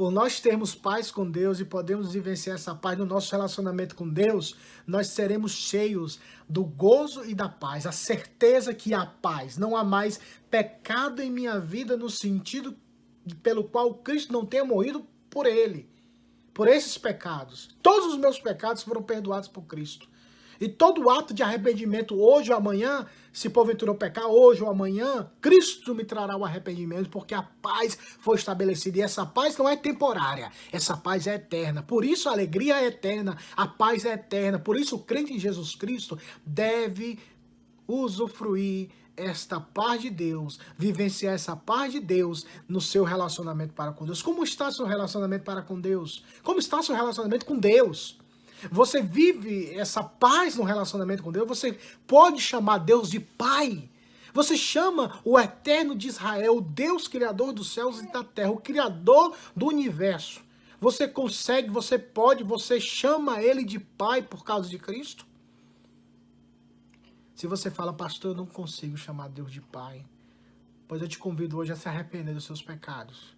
por 0.00 0.10
nós 0.10 0.40
termos 0.40 0.74
paz 0.74 1.10
com 1.10 1.30
Deus 1.30 1.60
e 1.60 1.64
podemos 1.66 2.14
vivenciar 2.14 2.56
essa 2.56 2.74
paz 2.74 2.96
no 2.96 3.04
nosso 3.04 3.30
relacionamento 3.32 3.94
com 3.94 4.08
Deus, 4.08 4.56
nós 4.86 5.08
seremos 5.08 5.52
cheios 5.52 6.18
do 6.48 6.64
gozo 6.64 7.22
e 7.26 7.34
da 7.34 7.50
paz, 7.50 7.84
a 7.84 7.92
certeza 7.92 8.72
que 8.72 8.94
há 8.94 9.04
paz, 9.04 9.58
não 9.58 9.76
há 9.76 9.84
mais 9.84 10.18
pecado 10.50 11.20
em 11.20 11.30
minha 11.30 11.60
vida 11.60 11.98
no 11.98 12.08
sentido 12.08 12.74
pelo 13.42 13.62
qual 13.62 13.92
Cristo 13.92 14.32
não 14.32 14.46
tenha 14.46 14.64
morrido 14.64 15.06
por 15.28 15.44
ele, 15.44 15.86
por 16.54 16.66
esses 16.66 16.96
pecados. 16.96 17.76
Todos 17.82 18.14
os 18.14 18.18
meus 18.18 18.40
pecados 18.40 18.82
foram 18.82 19.02
perdoados 19.02 19.50
por 19.50 19.64
Cristo. 19.64 20.08
E 20.60 20.68
todo 20.68 21.08
ato 21.08 21.32
de 21.32 21.42
arrependimento 21.42 22.14
hoje 22.20 22.50
ou 22.50 22.56
amanhã, 22.56 23.06
se 23.32 23.48
porventura 23.48 23.92
eu 23.92 23.94
pecar 23.94 24.26
hoje 24.26 24.62
ou 24.62 24.68
amanhã, 24.68 25.30
Cristo 25.40 25.94
me 25.94 26.04
trará 26.04 26.36
o 26.36 26.44
arrependimento, 26.44 27.08
porque 27.08 27.34
a 27.34 27.42
paz 27.42 27.96
foi 28.18 28.36
estabelecida. 28.36 28.98
E 28.98 29.02
essa 29.02 29.24
paz 29.24 29.56
não 29.56 29.68
é 29.68 29.74
temporária, 29.74 30.52
essa 30.70 30.96
paz 30.96 31.26
é 31.26 31.36
eterna. 31.36 31.82
Por 31.82 32.04
isso 32.04 32.28
a 32.28 32.32
alegria 32.32 32.80
é 32.80 32.86
eterna, 32.86 33.38
a 33.56 33.66
paz 33.66 34.04
é 34.04 34.12
eterna. 34.12 34.58
Por 34.58 34.76
isso 34.76 34.96
o 34.96 35.02
crente 35.02 35.32
em 35.32 35.38
Jesus 35.38 35.74
Cristo 35.74 36.18
deve 36.44 37.18
usufruir 37.88 38.90
esta 39.16 39.60
paz 39.60 40.02
de 40.02 40.10
Deus, 40.10 40.58
vivenciar 40.76 41.34
essa 41.34 41.56
paz 41.56 41.92
de 41.92 42.00
Deus 42.00 42.46
no 42.68 42.80
seu 42.80 43.04
relacionamento 43.04 43.74
para 43.74 43.92
com 43.92 44.04
Deus. 44.04 44.22
Como 44.22 44.42
está 44.42 44.70
seu 44.70 44.86
relacionamento 44.86 45.44
para 45.44 45.62
com 45.62 45.80
Deus? 45.80 46.24
Como 46.42 46.58
está 46.58 46.82
seu 46.82 46.94
relacionamento 46.94 47.44
com 47.44 47.58
Deus? 47.58 48.19
Você 48.70 49.00
vive 49.00 49.72
essa 49.74 50.02
paz 50.02 50.56
no 50.56 50.64
relacionamento 50.64 51.22
com 51.22 51.32
Deus, 51.32 51.48
você 51.48 51.78
pode 52.06 52.40
chamar 52.40 52.78
Deus 52.78 53.10
de 53.10 53.20
Pai. 53.20 53.88
Você 54.32 54.56
chama 54.56 55.20
o 55.24 55.38
Eterno 55.38 55.96
de 55.96 56.08
Israel, 56.08 56.56
o 56.56 56.60
Deus 56.60 57.08
Criador 57.08 57.52
dos 57.52 57.72
céus 57.72 58.00
e 58.00 58.12
da 58.12 58.22
terra, 58.22 58.50
o 58.50 58.60
Criador 58.60 59.36
do 59.56 59.66
universo. 59.66 60.42
Você 60.80 61.08
consegue, 61.08 61.68
você 61.68 61.98
pode, 61.98 62.44
você 62.44 62.80
chama 62.80 63.42
Ele 63.42 63.64
de 63.64 63.78
Pai 63.78 64.22
por 64.22 64.44
causa 64.44 64.68
de 64.68 64.78
Cristo? 64.78 65.26
Se 67.34 67.46
você 67.46 67.70
fala, 67.70 67.92
pastor, 67.92 68.32
eu 68.32 68.36
não 68.36 68.46
consigo 68.46 68.96
chamar 68.96 69.28
Deus 69.28 69.50
de 69.50 69.60
Pai, 69.60 70.04
pois 70.86 71.00
eu 71.00 71.08
te 71.08 71.18
convido 71.18 71.56
hoje 71.56 71.72
a 71.72 71.76
se 71.76 71.88
arrepender 71.88 72.34
dos 72.34 72.44
seus 72.44 72.62
pecados 72.62 73.36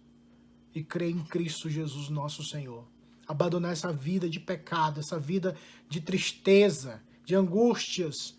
e 0.75 0.83
crer 0.83 1.09
em 1.09 1.23
Cristo 1.23 1.69
Jesus, 1.69 2.09
nosso 2.09 2.43
Senhor 2.43 2.92
abandonar 3.27 3.71
essa 3.71 3.91
vida 3.91 4.29
de 4.29 4.39
pecado, 4.39 4.99
essa 4.99 5.19
vida 5.19 5.55
de 5.87 6.01
tristeza, 6.01 7.01
de 7.25 7.35
angústias 7.35 8.37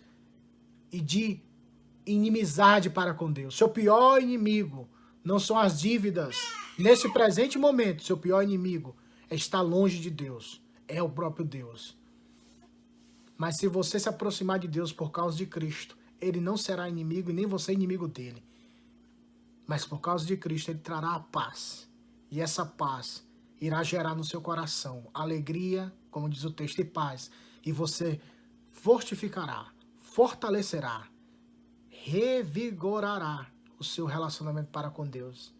e 0.92 1.01
de 1.01 1.40
inimizade 2.07 2.90
para 2.90 3.14
com 3.14 3.33
Deus. 3.33 3.57
Seu 3.57 3.68
pior 3.68 4.20
inimigo 4.23 4.88
não 5.25 5.38
são 5.38 5.59
as 5.59 5.81
dívidas. 5.81 6.37
Nesse 6.79 7.11
presente 7.12 7.59
momento, 7.59 8.05
seu 8.05 8.16
pior 8.16 8.42
inimigo 8.42 8.94
é 9.31 9.35
estar 9.35 9.62
longe 9.62 9.99
de 9.99 10.11
Deus, 10.11 10.62
é 10.87 11.03
o 11.03 11.09
próprio 11.09 11.47
Deus. 11.47 11.97
Mas 13.37 13.57
se 13.57 13.66
você 13.66 13.99
se 13.99 14.09
aproximar 14.09 14.59
de 14.59 14.68
Deus 14.68 14.92
por 14.92 15.11
causa 15.11 15.37
de 15.37 15.47
Cristo, 15.47 15.97
ele 16.20 16.40
não 16.40 16.57
será 16.57 16.88
inimigo 16.88 17.31
e 17.31 17.35
nem 17.35 17.47
você 17.47 17.73
inimigo 17.73 18.07
dele. 18.07 18.44
Mas 19.66 19.87
por 19.87 19.99
causa 20.01 20.27
de 20.27 20.37
Cristo, 20.37 20.70
ele 20.70 20.79
trará 20.79 21.14
a 21.14 21.20
paz. 21.20 21.88
E 22.31 22.40
essa 22.40 22.66
paz 22.66 23.23
irá 23.61 23.83
gerar 23.83 24.14
no 24.14 24.25
seu 24.25 24.40
coração 24.40 25.09
alegria, 25.12 25.93
como 26.11 26.29
diz 26.29 26.45
o 26.45 26.51
texto, 26.51 26.81
e 26.81 26.85
paz. 26.85 27.31
E 27.64 27.73
você 27.73 28.21
fortificará, 28.71 29.69
fortalecerá, 30.01 31.09
revigorará 31.88 33.47
o 33.79 33.85
seu 33.85 34.07
relacionamento 34.07 34.71
para 34.71 34.90
com 34.90 35.07
Deus. 35.07 35.55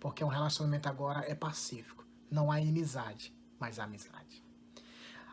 Porque 0.00 0.24
um 0.24 0.28
relacionamento 0.28 0.88
agora 0.88 1.24
é 1.26 1.34
pacífico. 1.34 2.04
Não 2.30 2.50
há 2.50 2.60
inimizade, 2.60 3.34
mas 3.58 3.78
há 3.78 3.84
amizade. 3.84 4.42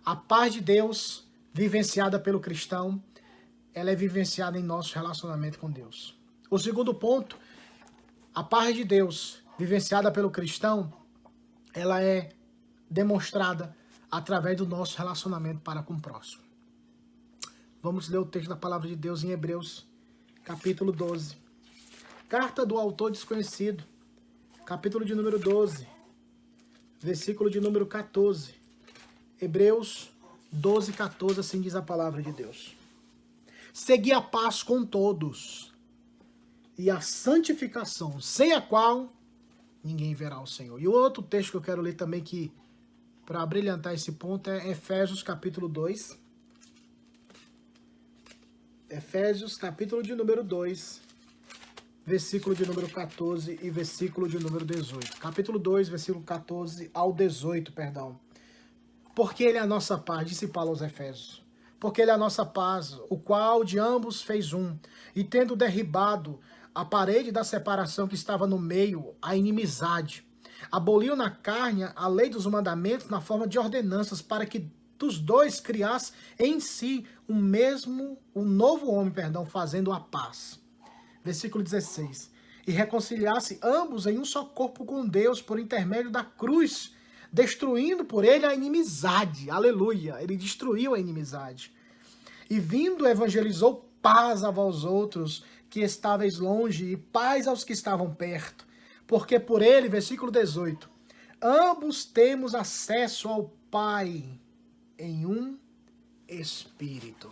A 0.06 0.16
paz 0.16 0.54
de 0.54 0.62
Deus, 0.62 1.28
vivenciada 1.54 2.20
pelo 2.20 2.40
cristão, 2.40 3.04
ela 3.74 3.90
é 3.90 3.96
vivenciada 3.96 4.60
em 4.60 4.64
nosso 4.64 4.94
relacionamento 4.96 5.58
com 5.58 5.72
Deus. 5.72 6.18
O 6.50 6.60
segundo 6.60 6.94
ponto, 6.94 7.38
a 8.34 8.44
paz 8.44 8.76
de 8.76 8.84
Deus, 8.84 9.42
vivenciada 9.58 10.12
pelo 10.12 10.30
cristão, 10.30 10.92
ela 11.74 12.02
é 12.02 12.30
demonstrada 12.90 13.76
através 14.12 14.58
do 14.58 14.66
nosso 14.66 14.98
relacionamento 14.98 15.62
para 15.62 15.82
com 15.82 15.96
o 15.96 16.00
próximo. 16.00 16.44
Vamos 17.82 18.08
ler 18.08 18.20
o 18.20 18.26
texto 18.26 18.48
da 18.48 18.56
palavra 18.56 18.88
de 18.88 18.96
Deus 18.96 19.24
em 19.24 19.32
Hebreus, 19.32 19.86
capítulo 20.44 20.92
12. 20.92 21.36
Carta 22.30 22.66
do 22.66 22.78
autor 22.78 23.12
desconhecido, 23.12 23.84
capítulo 24.66 25.04
de 25.04 25.14
número 25.14 25.38
12, 25.40 25.88
versículo 27.00 27.50
de 27.50 27.60
número 27.60 27.86
14. 27.86 28.56
Hebreus 29.42 30.10
12, 30.52 30.94
14, 30.94 31.40
assim 31.40 31.60
diz 31.60 31.76
a 31.76 31.82
palavra 31.82 32.22
de 32.22 32.32
Deus. 32.32 32.76
Segui 33.74 34.14
a 34.14 34.22
paz 34.22 34.62
com 34.62 34.86
todos 34.86 35.74
e 36.78 36.90
a 36.90 37.02
santificação, 37.02 38.22
sem 38.22 38.54
a 38.54 38.62
qual 38.62 39.12
ninguém 39.84 40.14
verá 40.14 40.40
o 40.40 40.48
Senhor. 40.48 40.82
E 40.82 40.88
o 40.88 40.92
outro 40.92 41.22
texto 41.22 41.52
que 41.52 41.58
eu 41.58 41.62
quero 41.62 41.82
ler 41.82 41.94
também 41.94 42.22
que 42.22 42.52
para 43.26 43.46
brilhantar 43.46 43.94
esse 43.94 44.14
ponto 44.14 44.50
é 44.50 44.70
Efésios 44.70 45.22
capítulo 45.22 45.68
2. 45.68 46.20
Efésios 48.90 49.58
capítulo 49.58 50.04
de 50.04 50.14
número 50.14 50.44
2, 50.44 51.02
versículo 52.06 52.56
de 52.56 52.66
número 52.66 52.88
14 52.90 53.60
e 53.62 53.70
versículo 53.70 54.28
de 54.28 54.38
número 54.40 54.66
18. 54.66 55.18
Capítulo 55.18 55.58
2, 55.58 55.90
versículo 55.90 56.24
14 56.24 56.92
ao 56.94 57.12
18, 57.12 57.74
perdão. 57.74 58.20
Porque 59.16 59.44
ele 59.44 59.58
é 59.58 59.62
a 59.62 59.66
nossa 59.66 59.98
paz, 59.98 60.28
disse 60.28 60.48
Paulo 60.48 60.70
aos 60.72 60.82
Efésios. 60.82 61.44
Porque 61.80 62.02
ele 62.02 62.12
é 62.12 62.14
a 62.14 62.18
nossa 62.18 62.46
paz, 62.46 63.00
o 63.10 63.18
qual 63.18 63.64
de 63.64 63.80
ambos 63.80 64.22
fez 64.22 64.54
um, 64.54 64.78
e 65.16 65.24
tendo 65.24 65.56
derribado 65.56 66.40
a 66.74 66.84
parede 66.84 67.32
da 67.32 67.44
separação 67.44 68.08
que 68.08 68.16
estava 68.16 68.48
no 68.48 68.58
meio, 68.58 69.16
a 69.22 69.36
inimizade. 69.36 70.26
Aboliu 70.72 71.16
na 71.16 71.30
carne 71.30 71.84
a 71.96 72.08
lei 72.08 72.30
dos 72.30 72.46
mandamentos 72.46 73.10
na 73.10 73.22
forma 73.22 73.48
de 73.48 73.60
ordenanças 73.60 74.22
para 74.22 74.46
que 74.46 74.72
dos 74.98 75.20
dois 75.20 75.60
criasse 75.60 76.14
em 76.40 76.60
si 76.60 77.06
um 77.28 77.36
mesmo, 77.36 78.18
um 78.34 78.44
novo 78.44 78.90
homem, 78.90 79.12
perdão, 79.12 79.46
fazendo 79.46 79.92
a 79.92 80.00
paz. 80.00 80.60
Versículo 81.24 81.64
16. 81.64 82.32
E 82.66 82.72
reconciliasse 82.72 83.60
ambos 83.62 84.08
em 84.08 84.18
um 84.18 84.26
só 84.26 84.46
corpo 84.46 84.86
com 84.86 85.06
Deus 85.06 85.42
por 85.42 85.60
intermédio 85.60 86.10
da 86.10 86.24
cruz, 86.24 86.94
destruindo 87.32 88.06
por 88.06 88.24
ele 88.24 88.46
a 88.46 88.54
inimizade. 88.54 89.50
Aleluia! 89.50 90.18
Ele 90.22 90.38
destruiu 90.38 90.94
a 90.94 91.00
inimizade. 91.00 91.74
E 92.50 92.60
vindo 92.60 93.08
evangelizou 93.08 93.90
paz 94.02 94.44
a 94.44 94.52
vós 94.52 94.84
outros 94.84 95.44
que 95.74 95.82
estáveis 95.82 96.38
longe 96.38 96.92
e 96.92 96.96
paz 96.96 97.48
aos 97.48 97.64
que 97.64 97.74
estavam 97.74 98.14
perto, 98.14 98.64
porque 99.08 99.40
por 99.40 99.60
ele, 99.60 99.90
versículo 99.90 100.32
18, 100.32 100.88
ambos 101.42 102.06
temos 102.06 102.54
acesso 102.54 103.28
ao 103.28 103.52
Pai 103.72 104.24
em 105.00 105.26
um 105.26 105.58
espírito. 106.28 107.32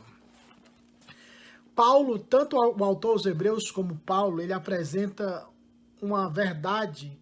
Paulo, 1.75 2.17
tanto 2.17 2.55
o 2.55 2.83
autor 2.83 3.11
aos 3.11 3.27
Hebreus 3.27 3.69
como 3.69 3.95
Paulo, 3.99 4.41
ele 4.41 4.53
apresenta 4.53 5.47
uma 6.01 6.27
verdade 6.27 7.15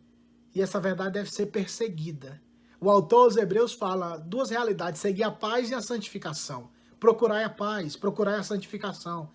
e 0.55 0.61
essa 0.61 0.79
verdade 0.79 1.15
deve 1.15 1.29
ser 1.29 1.47
perseguida. 1.47 2.41
O 2.79 2.89
autor 2.89 3.25
aos 3.25 3.35
Hebreus 3.35 3.73
fala 3.73 4.15
duas 4.15 4.51
realidades: 4.51 5.01
seguir 5.01 5.23
a 5.23 5.31
paz 5.31 5.69
e 5.69 5.75
a 5.75 5.81
santificação. 5.81 6.69
Procurar 6.97 7.43
a 7.43 7.49
paz, 7.49 7.97
procurar 7.97 8.39
a 8.39 8.43
santificação. 8.43 9.29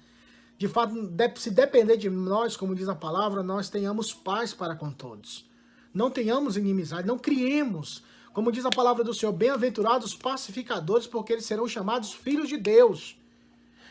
De 0.57 0.69
fato, 0.69 0.95
se 1.37 1.51
depender 1.51 1.97
de 1.97 2.09
nós, 2.09 2.57
como 2.57 2.75
diz 2.75 2.89
a 2.89 2.95
palavra, 2.95 3.43
nós 3.43 3.69
tenhamos 3.69 4.13
paz 4.13 4.55
para 4.55 4.77
com 4.77 4.91
todos. 4.91 5.49
Não 5.93 6.11
tenhamos 6.11 6.57
inimizade, 6.57 7.07
não 7.07 7.19
criemos. 7.19 8.03
Como 8.33 8.51
diz 8.51 8.65
a 8.65 8.71
palavra 8.71 9.05
do 9.05 9.15
Senhor, 9.15 9.33
bem-aventurados 9.33 10.15
pacificadores, 10.15 11.07
porque 11.07 11.33
eles 11.33 11.45
serão 11.45 11.69
chamados 11.69 12.13
filhos 12.13 12.49
de 12.49 12.57
Deus. 12.57 13.17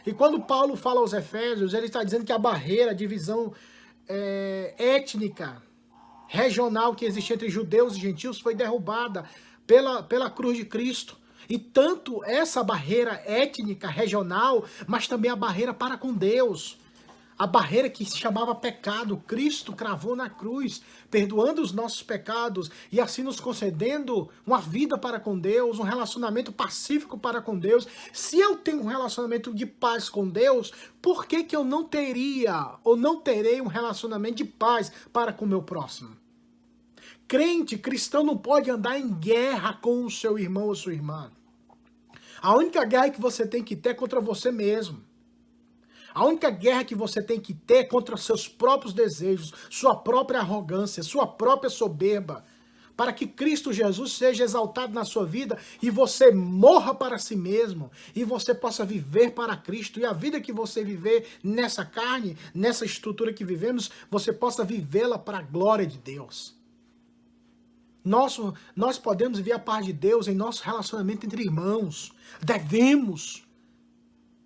E 0.06 0.12
quando 0.12 0.42
Paulo 0.42 0.76
fala 0.76 1.00
aos 1.00 1.14
Efésios, 1.14 1.74
ele 1.74 1.86
está 1.86 2.04
dizendo 2.04 2.26
que 2.26 2.34
a 2.34 2.38
barreira, 2.38 2.92
a 2.92 2.94
divisão 2.94 3.54
é, 4.08 4.74
étnica, 4.78 5.62
regional 6.28 6.96
que 6.96 7.06
existia 7.06 7.36
entre 7.36 7.50
judeus 7.50 7.96
e 7.96 8.00
gentios 8.00 8.40
foi 8.40 8.56
derrubada 8.56 9.24
pela, 9.68 10.04
pela 10.04 10.30
cruz 10.30 10.58
de 10.58 10.66
Cristo. 10.66 11.18
E 11.50 11.58
tanto 11.58 12.24
essa 12.24 12.64
barreira 12.64 13.22
étnica, 13.26 13.88
regional, 13.88 14.66
mas 14.88 15.08
também 15.08 15.30
a 15.30 15.36
barreira 15.36 15.74
para 15.74 15.98
com 15.98 16.14
Deus. 16.14 16.78
A 17.38 17.48
barreira 17.48 17.90
que 17.90 18.06
se 18.06 18.18
chamava 18.18 18.54
pecado, 18.54 19.18
Cristo 19.28 19.74
cravou 19.74 20.16
na 20.16 20.30
cruz, 20.30 20.82
perdoando 21.10 21.62
os 21.62 21.72
nossos 21.72 22.04
pecados 22.04 22.70
e 22.92 23.02
assim 23.02 23.24
nos 23.24 23.40
concedendo 23.40 24.30
uma 24.46 24.62
vida 24.62 24.98
para 24.98 25.20
com 25.20 25.38
Deus, 25.38 25.80
um 25.80 25.84
relacionamento 25.84 26.52
pacífico 26.52 27.18
para 27.18 27.42
com 27.42 27.58
Deus. 27.58 27.88
Se 28.14 28.40
eu 28.40 28.56
tenho 28.56 28.82
um 28.82 28.88
relacionamento 28.88 29.54
de 29.54 29.66
paz 29.66 30.10
com 30.10 30.30
Deus, 30.30 30.72
por 31.02 31.26
que, 31.26 31.44
que 31.44 31.56
eu 31.56 31.64
não 31.64 31.84
teria 31.84 32.76
ou 32.84 32.96
não 32.96 33.20
terei 33.20 33.60
um 33.60 33.68
relacionamento 33.68 34.36
de 34.36 34.46
paz 34.46 34.92
para 35.12 35.34
com 35.34 35.46
o 35.46 35.48
meu 35.48 35.64
próximo? 35.64 36.23
Crente, 37.34 37.80
cristão 37.80 38.24
não 38.24 38.38
pode 38.38 38.70
andar 38.70 39.00
em 39.00 39.12
guerra 39.12 39.74
com 39.82 40.06
o 40.06 40.12
seu 40.12 40.38
irmão 40.38 40.68
ou 40.68 40.76
sua 40.76 40.94
irmã. 40.94 41.32
A 42.40 42.56
única 42.56 42.86
guerra 42.86 43.10
que 43.10 43.20
você 43.20 43.48
tem 43.48 43.64
que 43.64 43.76
ter 43.76 43.90
é 43.90 43.94
contra 43.96 44.22
você 44.22 44.52
mesmo. 44.52 45.04
A 46.14 46.24
única 46.26 46.52
guerra 46.52 46.84
que 46.84 46.94
você 46.94 47.24
tem 47.24 47.40
que 47.40 47.56
ter 47.56 47.78
é 47.78 47.84
contra 47.86 48.18
seus 48.18 48.48
próprios 48.48 48.94
desejos, 48.94 49.52
sua 49.68 49.96
própria 49.96 50.42
arrogância, 50.42 51.02
sua 51.02 51.26
própria 51.26 51.72
soberba, 51.72 52.46
para 52.96 53.12
que 53.12 53.26
Cristo 53.26 53.74
Jesus 53.74 54.12
seja 54.12 54.44
exaltado 54.44 54.94
na 54.94 55.04
sua 55.04 55.26
vida 55.26 55.58
e 55.82 55.90
você 55.90 56.30
morra 56.30 56.94
para 56.94 57.18
si 57.18 57.36
mesmo 57.36 57.90
e 58.16 58.24
você 58.24 58.54
possa 58.54 58.86
viver 58.86 59.32
para 59.32 59.58
Cristo. 59.58 60.00
E 60.00 60.06
a 60.06 60.14
vida 60.14 60.40
que 60.40 60.54
você 60.54 60.84
viver 60.84 61.26
nessa 61.44 61.84
carne, 61.84 62.38
nessa 62.54 62.86
estrutura 62.86 63.34
que 63.34 63.44
vivemos, 63.44 63.90
você 64.08 64.32
possa 64.32 64.64
vivê-la 64.64 65.18
para 65.18 65.40
a 65.40 65.42
glória 65.42 65.88
de 65.88 65.98
Deus. 65.98 66.62
Nosso, 68.04 68.54
nós 68.76 68.98
podemos 68.98 69.40
ver 69.40 69.54
a 69.54 69.60
paz 69.60 69.86
de 69.86 69.94
Deus 69.94 70.28
em 70.28 70.36
nosso 70.36 70.62
relacionamento 70.64 71.26
entre 71.26 71.44
irmãos. 71.44 72.12
Devemos. 72.42 73.44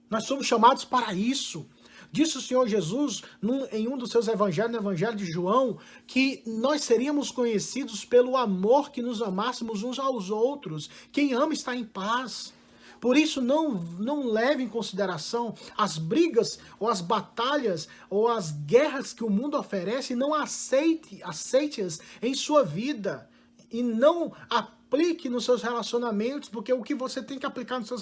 Nós 0.09 0.25
somos 0.25 0.45
chamados 0.45 0.85
para 0.85 1.13
isso. 1.13 1.67
Disse 2.11 2.37
o 2.37 2.41
Senhor 2.41 2.67
Jesus 2.67 3.23
num, 3.41 3.65
em 3.65 3.87
um 3.87 3.97
dos 3.97 4.11
seus 4.11 4.27
evangelhos, 4.27 4.71
no 4.71 4.77
Evangelho 4.77 5.15
de 5.15 5.25
João, 5.25 5.77
que 6.05 6.41
nós 6.45 6.83
seríamos 6.83 7.31
conhecidos 7.31 8.05
pelo 8.05 8.37
amor 8.37 8.91
que 8.91 9.01
nos 9.01 9.21
amássemos 9.21 9.83
uns 9.83 9.99
aos 9.99 10.29
outros. 10.29 10.89
Quem 11.11 11.33
ama 11.33 11.53
está 11.53 11.75
em 11.75 11.83
paz. 11.83 12.53
Por 13.01 13.17
isso, 13.17 13.41
não, 13.41 13.73
não 13.99 14.27
leve 14.27 14.63
em 14.63 14.69
consideração 14.69 15.53
as 15.75 15.97
brigas 15.97 16.59
ou 16.79 16.89
as 16.89 17.01
batalhas 17.01 17.87
ou 18.09 18.27
as 18.27 18.51
guerras 18.51 19.13
que 19.13 19.23
o 19.23 19.29
mundo 19.29 19.57
oferece, 19.57 20.15
não 20.15 20.33
aceite, 20.33 21.21
aceite-as 21.23 21.99
em 22.21 22.33
sua 22.33 22.63
vida 22.63 23.27
e 23.71 23.83
não 23.83 24.33
aplique 24.49 25.29
nos 25.29 25.45
seus 25.45 25.61
relacionamentos, 25.61 26.49
porque 26.49 26.71
o 26.71 26.83
que 26.83 26.95
você 26.95 27.21
tem 27.21 27.37
que 27.37 27.45
aplicar 27.45 27.79
nos 27.79 27.87
seus, 27.87 28.01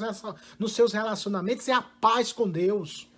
nos 0.60 0.74
seus 0.74 0.94
relacionamentos 0.94 1.68
é 1.68 1.74
a 1.74 1.82
paz 1.82 2.32
com 2.32 2.50
Deus. 2.50 3.10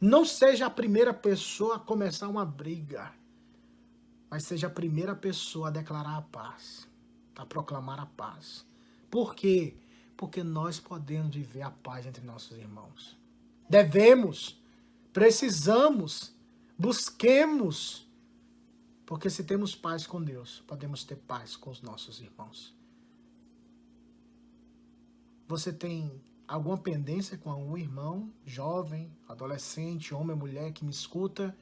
Não 0.00 0.24
seja 0.24 0.66
a 0.66 0.70
primeira 0.70 1.12
pessoa 1.12 1.76
a 1.76 1.80
começar 1.80 2.28
uma 2.28 2.44
briga, 2.44 3.12
mas 4.30 4.44
seja 4.44 4.68
a 4.68 4.70
primeira 4.70 5.14
pessoa 5.14 5.68
a 5.68 5.72
declarar 5.72 6.16
a 6.18 6.22
paz, 6.22 6.88
a 7.36 7.44
proclamar 7.44 7.98
a 8.00 8.06
paz. 8.06 8.64
Por 9.10 9.34
quê? 9.34 9.74
Porque 10.16 10.42
nós 10.42 10.78
podemos 10.78 11.34
viver 11.34 11.62
a 11.62 11.70
paz 11.70 12.06
entre 12.06 12.24
nossos 12.24 12.56
irmãos. 12.56 13.16
Devemos, 13.68 14.60
precisamos, 15.12 16.32
busquemos 16.78 18.07
porque 19.08 19.30
se 19.30 19.42
temos 19.42 19.74
paz 19.74 20.06
com 20.06 20.22
Deus, 20.22 20.62
podemos 20.66 21.02
ter 21.02 21.16
paz 21.16 21.56
com 21.56 21.70
os 21.70 21.80
nossos 21.80 22.20
irmãos. 22.20 22.76
Você 25.46 25.72
tem 25.72 26.20
alguma 26.46 26.76
pendência 26.76 27.38
com 27.38 27.50
algum 27.50 27.74
irmão, 27.78 28.30
jovem, 28.44 29.10
adolescente, 29.26 30.12
homem 30.12 30.36
mulher 30.36 30.74
que 30.74 30.84
me 30.84 30.90
escuta, 30.90 31.56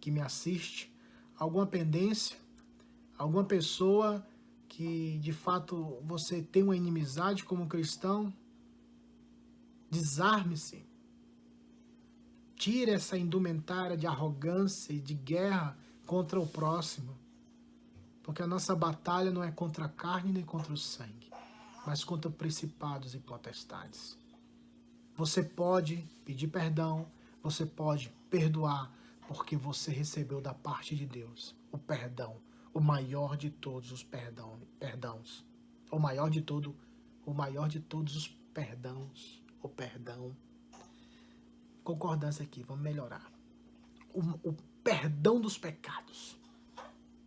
que 0.00 0.10
me 0.10 0.22
assiste? 0.22 0.90
Alguma 1.38 1.66
pendência? 1.66 2.38
Alguma 3.18 3.44
pessoa 3.44 4.26
que 4.66 5.18
de 5.18 5.34
fato 5.34 5.98
você 6.02 6.40
tem 6.40 6.62
uma 6.62 6.78
inimizade 6.78 7.44
como 7.44 7.68
cristão? 7.68 8.32
Desarme-se. 9.90 10.82
Tire 12.54 12.92
essa 12.92 13.18
indumentária 13.18 13.98
de 13.98 14.06
arrogância 14.06 14.94
e 14.94 14.98
de 14.98 15.12
guerra 15.12 15.76
contra 16.06 16.40
o 16.40 16.46
próximo. 16.46 17.14
Porque 18.22 18.42
a 18.42 18.46
nossa 18.46 18.74
batalha 18.74 19.30
não 19.30 19.42
é 19.42 19.50
contra 19.50 19.84
a 19.84 19.88
carne 19.88 20.32
nem 20.32 20.44
contra 20.44 20.72
o 20.72 20.76
sangue, 20.76 21.30
mas 21.86 22.02
contra 22.02 22.30
principados 22.30 23.14
e 23.14 23.18
potestades. 23.18 24.16
Você 25.14 25.42
pode 25.42 26.06
pedir 26.24 26.48
perdão, 26.48 27.06
você 27.42 27.64
pode 27.64 28.12
perdoar, 28.28 28.92
porque 29.28 29.56
você 29.56 29.90
recebeu 29.90 30.40
da 30.40 30.54
parte 30.54 30.94
de 30.96 31.06
Deus 31.06 31.54
o 31.70 31.78
perdão, 31.78 32.36
o 32.74 32.80
maior 32.80 33.36
de 33.36 33.50
todos 33.50 33.92
os 33.92 34.02
perdão, 34.02 34.58
perdãos. 34.78 35.44
O 35.90 35.98
maior 35.98 36.28
de 36.28 36.42
todo, 36.42 36.74
o 37.24 37.32
maior 37.32 37.68
de 37.68 37.80
todos 37.80 38.16
os 38.16 38.28
perdãos, 38.52 39.42
o 39.62 39.68
perdão. 39.68 40.36
Concordância 41.84 42.42
aqui, 42.42 42.62
vamos 42.64 42.82
melhorar. 42.82 43.30
O, 44.12 44.20
o 44.50 44.56
perdão 44.86 45.40
dos 45.40 45.58
pecados. 45.58 46.38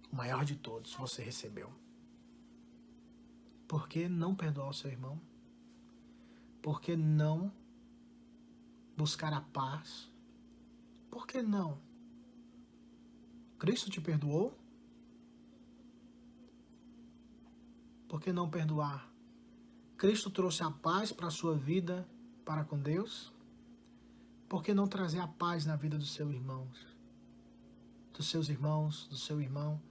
O 0.09 0.15
maior 0.15 0.45
de 0.45 0.55
todos 0.55 0.93
você 0.93 1.21
recebeu. 1.21 1.69
Por 3.67 3.89
que 3.89 4.07
não 4.07 4.33
perdoar 4.33 4.69
o 4.69 4.73
seu 4.73 4.89
irmão? 4.89 5.19
Por 6.61 6.79
que 6.79 6.95
não 6.95 7.51
buscar 8.95 9.33
a 9.33 9.41
paz? 9.41 10.09
Por 11.11 11.27
que 11.27 11.41
não? 11.41 11.77
Cristo 13.57 13.89
te 13.89 13.99
perdoou? 13.99 14.57
Por 18.07 18.21
que 18.21 18.31
não 18.31 18.49
perdoar? 18.49 19.11
Cristo 19.97 20.31
trouxe 20.31 20.63
a 20.63 20.71
paz 20.71 21.11
para 21.11 21.27
a 21.27 21.31
sua 21.31 21.55
vida 21.55 22.07
para 22.45 22.63
com 22.63 22.79
Deus? 22.79 23.33
Por 24.47 24.63
que 24.63 24.73
não 24.73 24.87
trazer 24.87 25.19
a 25.19 25.27
paz 25.27 25.65
na 25.65 25.75
vida 25.75 25.97
dos 25.97 26.13
seus 26.13 26.33
irmãos? 26.33 26.88
Dos 28.19 28.27
seus 28.27 28.49
irmãos, 28.49 29.07
do 29.07 29.15
seu 29.15 29.39
irmão. 29.39 29.81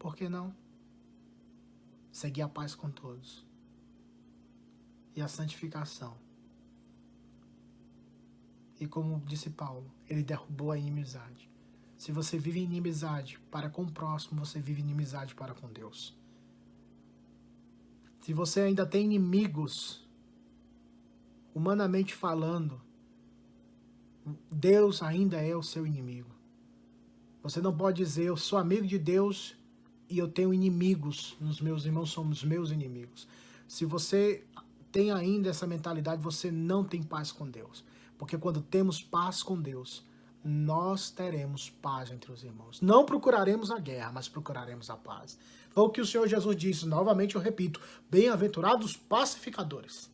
Por 0.00 0.16
que 0.16 0.28
não? 0.28 0.52
Seguir 2.10 2.42
a 2.42 2.48
paz 2.48 2.74
com 2.74 2.90
todos. 2.90 3.46
E 5.14 5.22
a 5.22 5.28
santificação. 5.28 6.18
E 8.80 8.86
como 8.88 9.22
disse 9.24 9.48
Paulo, 9.48 9.88
ele 10.08 10.24
derrubou 10.24 10.72
a 10.72 10.76
inimizade. 10.76 11.48
Se 11.96 12.10
você 12.10 12.36
vive 12.36 12.58
inimizade 12.58 13.38
para 13.48 13.70
com 13.70 13.84
o 13.84 13.92
próximo, 13.92 14.44
você 14.44 14.60
vive 14.60 14.80
inimizade 14.80 15.36
para 15.36 15.54
com 15.54 15.72
Deus. 15.72 16.18
Se 18.22 18.32
você 18.32 18.62
ainda 18.62 18.84
tem 18.84 19.04
inimigos, 19.04 20.04
humanamente 21.54 22.12
falando, 22.12 22.82
Deus 24.50 25.00
ainda 25.00 25.40
é 25.40 25.54
o 25.54 25.62
seu 25.62 25.86
inimigo. 25.86 26.33
Você 27.44 27.60
não 27.60 27.76
pode 27.76 27.98
dizer, 27.98 28.24
eu 28.24 28.38
sou 28.38 28.58
amigo 28.58 28.86
de 28.86 28.98
Deus 28.98 29.54
e 30.08 30.16
eu 30.16 30.26
tenho 30.26 30.54
inimigos. 30.54 31.36
Os 31.38 31.60
meus 31.60 31.84
irmãos 31.84 32.10
são 32.10 32.26
os 32.26 32.42
meus 32.42 32.70
inimigos. 32.70 33.28
Se 33.68 33.84
você 33.84 34.46
tem 34.90 35.12
ainda 35.12 35.50
essa 35.50 35.66
mentalidade, 35.66 36.22
você 36.22 36.50
não 36.50 36.82
tem 36.82 37.02
paz 37.02 37.30
com 37.30 37.46
Deus. 37.46 37.84
Porque 38.16 38.38
quando 38.38 38.62
temos 38.62 39.02
paz 39.02 39.42
com 39.42 39.60
Deus, 39.60 40.02
nós 40.42 41.10
teremos 41.10 41.68
paz 41.68 42.10
entre 42.10 42.32
os 42.32 42.42
irmãos. 42.42 42.80
Não 42.80 43.04
procuraremos 43.04 43.70
a 43.70 43.78
guerra, 43.78 44.10
mas 44.10 44.26
procuraremos 44.26 44.88
a 44.88 44.96
paz. 44.96 45.38
Foi 45.68 45.84
o 45.84 45.90
que 45.90 46.00
o 46.00 46.06
Senhor 46.06 46.26
Jesus 46.26 46.56
disse, 46.56 46.86
novamente 46.86 47.34
eu 47.34 47.42
repito: 47.42 47.78
bem-aventurados 48.10 48.96
pacificadores, 48.96 50.10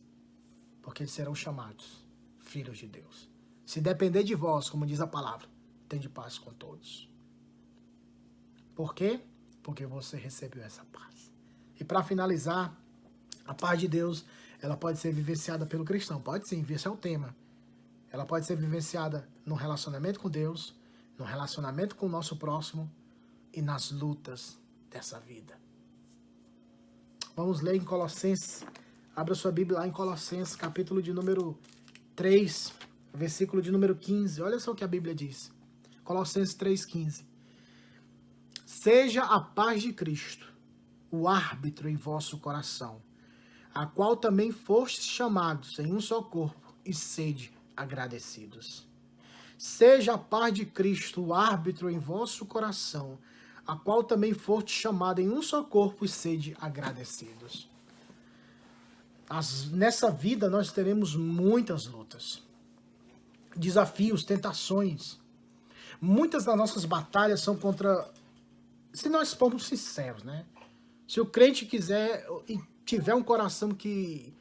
porque 0.81 1.03
eles 1.03 1.13
serão 1.13 1.33
chamados 1.33 2.05
filhos 2.39 2.77
de 2.77 2.87
Deus. 2.87 3.29
Se 3.65 3.79
depender 3.79 4.23
de 4.23 4.35
vós, 4.35 4.69
como 4.69 4.85
diz 4.85 4.99
a 4.99 5.07
palavra, 5.07 5.47
tem 5.87 5.97
de 5.97 6.09
paz 6.09 6.37
com 6.37 6.51
todos. 6.51 7.10
Por 8.75 8.93
quê? 8.93 9.21
Porque 9.61 9.85
você 9.85 10.17
recebeu 10.17 10.63
essa 10.63 10.83
paz. 10.85 11.31
E 11.79 11.83
para 11.83 12.03
finalizar, 12.03 12.75
a 13.45 13.53
paz 13.53 13.79
de 13.79 13.87
Deus, 13.87 14.25
ela 14.61 14.77
pode 14.77 14.99
ser 14.99 15.11
vivenciada 15.11 15.65
pelo 15.65 15.83
cristão. 15.83 16.21
Pode 16.21 16.47
sim, 16.47 16.65
esse 16.69 16.87
é 16.87 16.91
o 16.91 16.95
tema. 16.95 17.35
Ela 18.11 18.25
pode 18.25 18.45
ser 18.45 18.55
vivenciada 18.55 19.27
no 19.45 19.55
relacionamento 19.55 20.19
com 20.19 20.29
Deus, 20.29 20.75
no 21.17 21.25
relacionamento 21.25 21.95
com 21.95 22.05
o 22.05 22.09
nosso 22.09 22.35
próximo 22.37 22.89
e 23.53 23.61
nas 23.61 23.91
lutas 23.91 24.59
dessa 24.89 25.19
vida. 25.19 25.59
Vamos 27.35 27.61
ler 27.61 27.75
em 27.75 27.83
Colossenses. 27.83 28.65
Abra 29.15 29.33
sua 29.35 29.51
Bíblia 29.51 29.79
lá 29.79 29.87
em 29.87 29.91
Colossenses, 29.91 30.55
capítulo 30.55 31.01
de 31.01 31.13
número 31.13 31.57
3, 32.15 32.73
versículo 33.13 33.61
de 33.61 33.71
número 33.71 33.95
15. 33.95 34.41
Olha 34.41 34.59
só 34.59 34.71
o 34.71 34.75
que 34.75 34.83
a 34.83 34.87
Bíblia 34.87 35.15
diz. 35.15 35.51
Colossenses 36.03 36.55
3,15. 36.55 37.30
Seja 38.71 39.23
a 39.25 39.37
paz 39.37 39.81
de 39.83 39.91
Cristo 39.91 40.47
o 41.11 41.27
árbitro 41.27 41.89
em 41.89 41.95
vosso 41.97 42.37
coração, 42.37 43.01
a 43.75 43.85
qual 43.85 44.15
também 44.15 44.49
fostes 44.49 45.05
chamados 45.05 45.77
em 45.77 45.93
um 45.93 45.99
só 45.99 46.23
corpo, 46.23 46.73
e 46.85 46.93
sede 46.93 47.53
agradecidos. 47.75 48.87
Seja 49.57 50.13
a 50.13 50.17
paz 50.17 50.53
de 50.53 50.65
Cristo 50.65 51.21
o 51.21 51.33
árbitro 51.33 51.89
em 51.89 51.99
vosso 51.99 52.45
coração, 52.45 53.19
a 53.67 53.75
qual 53.75 54.05
também 54.05 54.33
fostes 54.33 54.73
chamados 54.73 55.25
em 55.25 55.29
um 55.29 55.41
só 55.41 55.61
corpo, 55.63 56.05
e 56.05 56.07
sede 56.07 56.55
agradecidos. 56.59 57.69
As, 59.29 59.69
nessa 59.69 60.09
vida 60.09 60.49
nós 60.49 60.71
teremos 60.71 61.13
muitas 61.13 61.87
lutas, 61.87 62.41
desafios, 63.53 64.23
tentações. 64.23 65.19
Muitas 65.99 66.45
das 66.45 66.57
nossas 66.57 66.85
batalhas 66.85 67.41
são 67.41 67.57
contra. 67.57 68.09
Se 68.93 69.09
nós 69.09 69.33
formos 69.33 69.65
sinceros, 69.65 70.23
né? 70.23 70.45
Se 71.07 71.19
o 71.19 71.25
crente 71.25 71.65
quiser 71.65 72.25
e 72.47 72.59
tiver 72.85 73.15
um 73.15 73.23
coração 73.23 73.71
que 73.71 74.33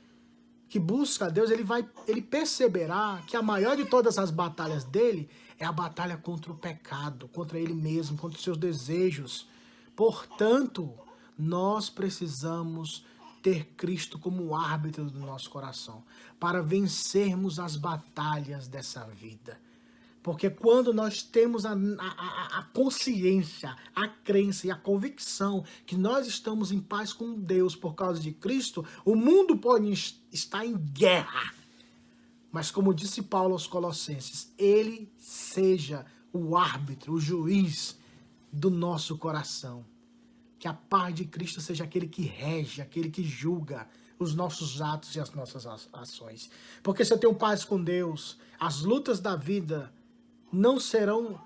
que 0.69 0.79
busca 0.79 1.27
a 1.27 1.29
Deus, 1.29 1.51
ele 1.51 1.65
vai 1.65 1.87
ele 2.07 2.23
perceberá 2.23 3.21
que 3.27 3.37
a 3.37 3.43
maior 3.43 3.77
de 3.77 3.85
todas 3.87 4.19
as 4.19 4.31
batalhas 4.31 4.85
dele 4.85 5.29
é 5.59 5.65
a 5.65 5.73
batalha 5.73 6.17
contra 6.17 6.53
o 6.53 6.57
pecado, 6.57 7.27
contra 7.29 7.59
ele 7.59 7.75
mesmo, 7.75 8.17
contra 8.17 8.39
os 8.39 8.45
seus 8.45 8.57
desejos. 8.57 9.49
Portanto, 9.97 10.97
nós 11.37 11.91
precisamos 11.91 13.05
ter 13.43 13.65
Cristo 13.77 14.19
como 14.19 14.55
árbitro 14.55 15.11
do 15.11 15.19
nosso 15.19 15.51
coração 15.51 16.05
para 16.39 16.63
vencermos 16.63 17.59
as 17.59 17.75
batalhas 17.75 18.69
dessa 18.69 19.05
vida. 19.07 19.59
Porque 20.23 20.51
quando 20.51 20.93
nós 20.93 21.23
temos 21.23 21.65
a, 21.65 21.73
a, 21.73 22.59
a, 22.59 22.63
consciência, 22.75 23.75
a 23.95 24.07
crença 24.07 24.67
e 24.67 24.71
a 24.71 24.77
convicção 24.77 25.65
que 25.87 25.97
nós 25.97 26.27
estamos 26.27 26.71
em 26.71 26.79
paz 26.79 27.13
com 27.13 27.35
Deus 27.35 27.75
por 27.75 27.95
causa 27.95 28.21
de 28.21 28.31
Cristo, 28.31 28.85
o 29.05 29.15
mundo 29.15 29.57
pode 29.57 29.91
estar 30.31 30.65
em 30.65 30.77
guerra. 30.77 31.55
Mas 32.53 32.71
como 32.71 32.93
disse 32.93 33.23
Paulo 33.23 33.53
aos 33.55 33.67
Colossenses, 33.67 34.53
ele 34.59 35.11
seja 35.17 36.05
o 36.33 36.57
árbitro, 36.57 37.15
o 37.15 37.21
juiz 37.21 37.99
do 38.53 38.71
nosso 38.71 39.17
coração. 39.17 39.87
Que 40.59 40.69
a 40.69 40.75
paz 40.75 41.15
de 41.15 41.25
Cristo 41.25 41.63
seja 41.63 41.85
aquele 41.85 42.07
que 42.07 42.23
rege, 42.23 42.83
aquele 42.83 43.09
que 43.09 43.23
julga 43.23 43.89
os 44.19 44.35
nossos 44.35 44.83
atos 44.83 45.17
e 45.17 45.21
as 45.21 45.31
nossas 45.31 45.67
ações. 45.95 46.51
Porque 46.83 47.07
se 47.07 47.13
eu 47.15 47.17
tenho 47.17 47.35
paz 47.35 47.65
com 47.65 47.83
Deus, 47.83 48.37
as 48.59 48.83
lutas 48.83 49.19
da 49.19 49.35
vida 49.35 49.91
não 50.53 50.81
serão 50.81 51.41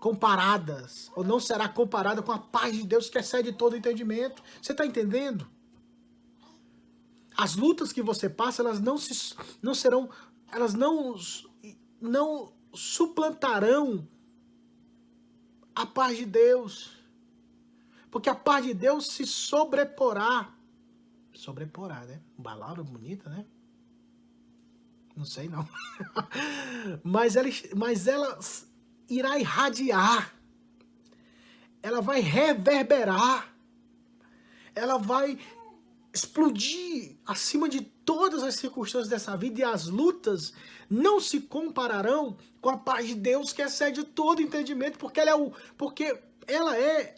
comparadas, 0.00 1.10
ou 1.16 1.24
não 1.24 1.40
será 1.40 1.68
comparada 1.68 2.22
com 2.22 2.32
a 2.32 2.38
paz 2.38 2.76
de 2.76 2.84
Deus 2.84 3.08
que 3.08 3.18
excede 3.18 3.52
todo 3.52 3.76
entendimento. 3.76 4.42
Você 4.60 4.72
está 4.72 4.86
entendendo? 4.86 5.48
As 7.36 7.56
lutas 7.56 7.92
que 7.92 8.02
você 8.02 8.28
passa, 8.28 8.62
elas 8.62 8.80
não, 8.80 8.96
se, 8.96 9.34
não 9.60 9.74
serão, 9.74 10.08
elas 10.52 10.74
não, 10.74 11.16
não 12.00 12.52
suplantarão 12.72 14.06
a 15.74 15.84
paz 15.84 16.16
de 16.16 16.24
Deus. 16.24 16.96
Porque 18.10 18.30
a 18.30 18.34
paz 18.34 18.64
de 18.64 18.72
Deus 18.72 19.08
se 19.08 19.26
sobreporá. 19.26 20.54
Sobreporá, 21.34 22.04
né? 22.06 22.22
Uma 22.38 22.44
palavra 22.44 22.82
bonita, 22.82 23.28
né? 23.28 23.44
Não 25.16 25.24
sei 25.24 25.48
não. 25.48 25.66
mas, 27.02 27.36
ela, 27.36 27.48
mas 27.74 28.06
ela 28.06 28.38
irá 29.08 29.38
irradiar. 29.38 30.34
Ela 31.82 32.02
vai 32.02 32.20
reverberar. 32.20 33.54
Ela 34.74 34.98
vai 34.98 35.38
explodir 36.12 37.16
acima 37.26 37.68
de 37.68 37.80
todas 37.80 38.42
as 38.42 38.56
circunstâncias 38.56 39.08
dessa 39.08 39.36
vida 39.36 39.60
e 39.60 39.64
as 39.64 39.86
lutas 39.86 40.52
não 40.88 41.20
se 41.20 41.40
compararão 41.40 42.36
com 42.60 42.70
a 42.70 42.78
paz 42.78 43.08
de 43.08 43.14
Deus 43.14 43.52
que 43.52 43.62
excede 43.62 44.04
todo 44.04 44.40
entendimento, 44.40 44.98
porque 44.98 45.20
ela 45.20 45.30
é 45.30 45.34
o 45.34 45.52
porque 45.76 46.18
ela 46.46 46.76
é 46.78 47.16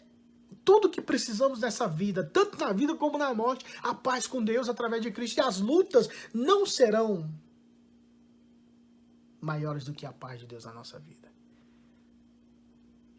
tudo 0.65 0.89
que 0.89 1.01
precisamos 1.01 1.59
nessa 1.59 1.87
vida, 1.87 2.23
tanto 2.23 2.57
na 2.59 2.73
vida 2.73 2.93
como 2.95 3.17
na 3.17 3.33
morte, 3.33 3.65
a 3.81 3.93
paz 3.93 4.27
com 4.27 4.43
Deus 4.43 4.69
através 4.69 5.01
de 5.01 5.11
Cristo. 5.11 5.37
E 5.37 5.41
as 5.41 5.59
lutas 5.59 6.09
não 6.33 6.65
serão 6.65 7.29
maiores 9.41 9.85
do 9.85 9.93
que 9.93 10.05
a 10.05 10.13
paz 10.13 10.39
de 10.39 10.45
Deus 10.45 10.65
na 10.65 10.73
nossa 10.73 10.99
vida. 10.99 11.31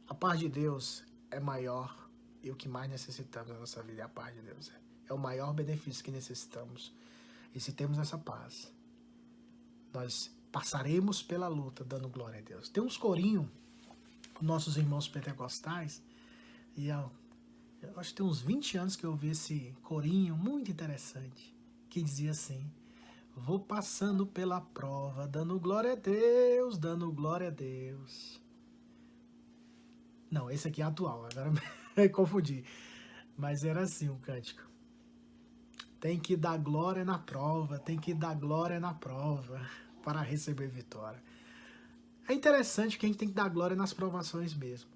A 0.08 0.14
paz 0.14 0.40
de 0.40 0.48
Deus 0.48 1.04
é 1.30 1.38
maior 1.38 2.08
e 2.42 2.50
o 2.50 2.56
que 2.56 2.68
mais 2.68 2.90
necessitamos 2.90 3.50
na 3.50 3.58
nossa 3.58 3.82
vida 3.82 4.02
é 4.02 4.04
a 4.04 4.08
paz 4.08 4.34
de 4.34 4.42
Deus. 4.42 4.72
É 5.08 5.12
o 5.12 5.18
maior 5.18 5.52
benefício 5.52 6.04
que 6.04 6.10
necessitamos. 6.10 6.92
E 7.54 7.60
se 7.60 7.72
temos 7.72 7.98
essa 7.98 8.18
paz, 8.18 8.72
nós 9.92 10.30
passaremos 10.50 11.22
pela 11.22 11.48
luta 11.48 11.84
dando 11.84 12.08
glória 12.08 12.40
a 12.40 12.42
Deus. 12.42 12.68
Tem 12.68 12.82
uns 12.82 12.96
corinhos, 12.96 13.46
nossos 14.40 14.76
irmãos 14.76 15.08
pentecostais, 15.08 16.02
e 16.76 16.88
eu, 16.88 17.10
eu 17.82 17.98
acho 17.98 18.10
que 18.10 18.16
tem 18.16 18.26
uns 18.26 18.40
20 18.40 18.78
anos 18.78 18.96
que 18.96 19.04
eu 19.04 19.10
ouvi 19.10 19.28
esse 19.28 19.74
corinho 19.82 20.36
muito 20.36 20.70
interessante, 20.70 21.54
que 21.88 22.02
dizia 22.02 22.30
assim: 22.30 22.70
Vou 23.36 23.60
passando 23.60 24.26
pela 24.26 24.60
prova, 24.60 25.26
dando 25.26 25.58
glória 25.58 25.92
a 25.92 25.96
Deus, 25.96 26.76
dando 26.76 27.10
glória 27.12 27.48
a 27.48 27.50
Deus. 27.50 28.40
Não, 30.30 30.50
esse 30.50 30.68
aqui 30.68 30.82
é 30.82 30.84
atual, 30.84 31.26
agora 31.26 31.50
me 31.96 32.08
confundi. 32.08 32.64
Mas 33.36 33.64
era 33.64 33.82
assim 33.82 34.08
o 34.08 34.16
cântico. 34.16 34.62
Tem 36.00 36.18
que 36.18 36.36
dar 36.36 36.58
glória 36.58 37.04
na 37.04 37.18
prova, 37.18 37.78
tem 37.78 37.98
que 37.98 38.14
dar 38.14 38.34
glória 38.34 38.78
na 38.78 38.94
prova 38.94 39.60
para 40.02 40.20
receber 40.20 40.68
vitória. 40.68 41.22
É 42.28 42.32
interessante 42.32 42.98
que 42.98 43.06
a 43.06 43.08
gente 43.08 43.18
tem 43.18 43.28
que 43.28 43.34
dar 43.34 43.48
glória 43.48 43.76
nas 43.76 43.92
provações 43.92 44.54
mesmo. 44.54 44.90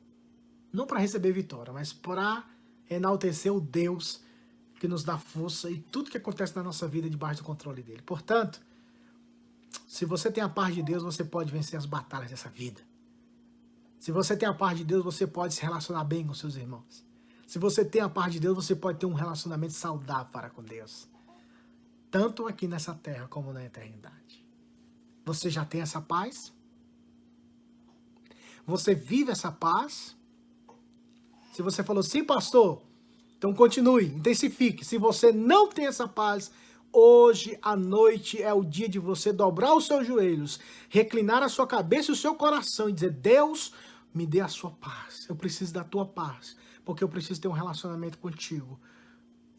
Não 0.73 0.87
para 0.87 1.01
receber 1.01 1.33
vitória, 1.33 1.73
mas 1.73 1.93
para 1.93 2.45
enaltecer 2.89 3.53
o 3.53 3.61
Deus 3.61 4.23
que 4.85 4.89
nos 4.89 5.03
dá 5.03 5.17
força 5.17 5.71
e 5.71 5.79
tudo 5.81 6.11
que 6.11 6.19
acontece 6.19 6.55
na 6.55 6.63
nossa 6.63 6.87
vida 6.87 7.07
é 7.07 7.11
debaixo 7.11 7.41
do 7.41 7.47
controle 7.47 7.83
dele. 7.83 8.03
Portanto, 8.03 8.61
se 9.87 10.05
você 10.05 10.31
tem 10.31 10.45
a 10.45 10.49
paz 10.49 10.75
de 10.75 10.83
Deus, 10.83 11.03
você 11.03 11.25
pode 11.25 11.51
vencer 11.51 11.79
as 11.79 11.87
batalhas 11.87 12.29
dessa 12.29 12.51
vida. 12.51 12.83
Se 13.99 14.13
você 14.13 14.37
tem 14.37 14.47
a 14.47 14.53
paz 14.53 14.77
de 14.77 14.85
Deus, 14.85 15.03
você 15.03 15.27
pode 15.27 15.55
se 15.55 15.63
relacionar 15.63 16.05
bem 16.05 16.27
com 16.27 16.35
seus 16.35 16.57
irmãos. 16.57 17.03
Se 17.47 17.59
você 17.59 17.83
tem 17.83 18.03
a 18.03 18.11
paz 18.11 18.35
de 18.35 18.41
Deus, 18.41 18.55
você 18.55 18.77
pode 18.77 18.99
ter 18.99 19.07
um 19.07 19.15
relacionamento 19.15 19.73
saudável 19.73 20.31
para 20.31 20.51
com 20.51 20.63
Deus. 20.63 21.09
Tanto 22.11 22.47
aqui 22.47 22.69
nessa 22.69 22.93
terra 22.93 23.27
como 23.27 23.55
na 23.55 23.65
eternidade. 23.65 24.47
Você 25.25 25.49
já 25.49 25.65
tem 25.65 25.81
essa 25.81 26.03
paz? 26.03 26.53
Você 28.67 28.95
vive 28.95 29.31
essa 29.31 29.51
paz? 29.51 30.15
Se 31.55 31.63
você 31.63 31.83
falou, 31.83 32.03
sim, 32.03 32.23
pastor, 32.23 32.83
então 33.45 33.53
continue, 33.53 34.07
intensifique. 34.07 34.87
Se 34.87 34.97
você 34.97 35.31
não 35.31 35.69
tem 35.69 35.85
essa 35.85 36.09
paz, 36.09 36.51
hoje 36.91 37.59
à 37.61 37.77
noite 37.77 38.43
é 38.43 38.55
o 38.55 38.65
dia 38.65 38.89
de 38.89 38.99
você 38.99 39.35
dobrar 39.35 39.75
os 39.75 39.87
seus 39.87 40.07
joelhos, 40.07 40.59
reclinar 40.89 41.43
a 41.43 41.49
sua 41.51 41.67
cabeça 41.67 42.11
e 42.11 42.15
o 42.15 42.17
seu 42.17 42.35
coração 42.35 42.89
e 42.89 42.93
dizer: 42.95 43.11
Deus, 43.11 43.75
me 44.15 44.27
dê 44.27 44.41
a 44.41 44.49
sua 44.49 44.71
paz. 44.71 45.27
Eu 45.29 45.37
preciso 45.37 45.75
da 45.75 45.85
tua 45.85 46.07
paz, 46.07 46.57
porque 46.87 47.05
eu 47.05 47.09
preciso 47.09 47.39
ter 47.39 47.49
um 47.49 47.53
relacionamento 47.53 48.17
contigo. 48.17 48.81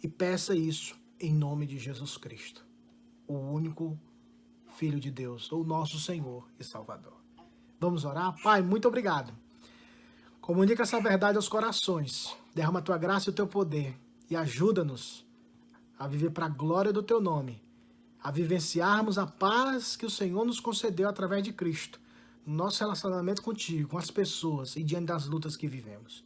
E 0.02 0.08
peça 0.08 0.56
isso 0.56 0.95
em 1.19 1.32
nome 1.32 1.67
de 1.67 1.78
Jesus 1.78 2.17
Cristo, 2.17 2.65
o 3.28 3.36
único 3.36 4.00
Filho 4.78 5.00
de 5.00 5.12
Deus, 5.12 5.52
o 5.52 5.63
nosso 5.63 6.00
Senhor 6.00 6.50
e 6.60 6.63
Salvador. 6.63 7.21
Vamos 7.80 8.04
orar? 8.04 8.34
Pai, 8.41 8.63
muito 8.63 8.88
obrigado. 8.88 9.32
Comunica 10.41 10.82
essa 10.82 11.00
verdade 11.00 11.38
aos 11.38 11.48
corações 11.48 12.36
Derrama 12.56 12.80
a 12.80 12.82
tua 12.82 12.98
graça 12.98 13.30
e 13.30 13.32
o 13.32 13.36
teu 13.36 13.46
poder 13.46 14.00
e 14.30 14.36
ajuda-nos 14.36 15.26
a 16.00 16.08
viver 16.08 16.32
para 16.32 16.46
a 16.46 16.50
glória 16.50 16.91
do 16.91 17.04
teu 17.04 17.20
nome, 17.22 17.62
a 18.22 18.32
vivenciarmos 18.32 19.18
a 19.18 19.28
paz 19.28 19.98
que 19.98 20.06
o 20.06 20.10
Senhor 20.10 20.46
nos 20.46 20.60
concedeu 20.60 21.08
através 21.08 21.44
de 21.44 21.52
Cristo, 21.52 22.00
no 22.46 22.56
nosso 22.56 22.80
relacionamento 22.80 23.41
contigo, 23.41 23.89
com 23.89 23.98
as 23.98 24.10
pessoas 24.10 24.76
e 24.78 24.84
diante 24.84 25.08
das 25.08 25.26
lutas 25.26 25.58
que 25.58 25.68
vivemos. 25.68 26.24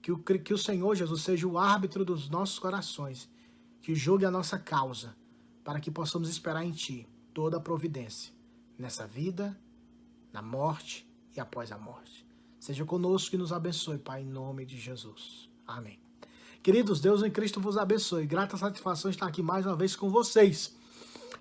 Que 0.00 0.12
o, 0.12 0.18
que 0.18 0.54
o 0.54 0.58
Senhor 0.58 0.94
Jesus 0.94 1.22
seja 1.22 1.46
o 1.46 1.58
árbitro 1.58 2.04
dos 2.04 2.28
nossos 2.28 2.58
corações, 2.58 3.28
que 3.82 3.94
julgue 3.94 4.24
a 4.24 4.30
nossa 4.30 4.58
causa, 4.58 5.16
para 5.64 5.80
que 5.80 5.90
possamos 5.90 6.28
esperar 6.28 6.64
em 6.64 6.72
Ti 6.72 7.08
toda 7.32 7.56
a 7.56 7.60
providência, 7.60 8.32
nessa 8.78 9.06
vida, 9.06 9.58
na 10.32 10.42
morte 10.42 11.08
e 11.34 11.40
após 11.40 11.72
a 11.72 11.78
morte. 11.78 12.24
Seja 12.60 12.84
conosco 12.84 13.34
e 13.34 13.38
nos 13.38 13.52
abençoe, 13.52 13.98
Pai, 13.98 14.22
em 14.22 14.26
nome 14.26 14.64
de 14.64 14.78
Jesus. 14.78 15.53
Amém. 15.66 15.98
Queridos, 16.62 17.00
Deus 17.00 17.22
em 17.22 17.30
Cristo 17.30 17.60
vos 17.60 17.76
abençoe. 17.76 18.26
Grata 18.26 18.56
satisfação 18.56 19.10
estar 19.10 19.26
aqui 19.26 19.42
mais 19.42 19.66
uma 19.66 19.76
vez 19.76 19.94
com 19.94 20.08
vocês. 20.08 20.74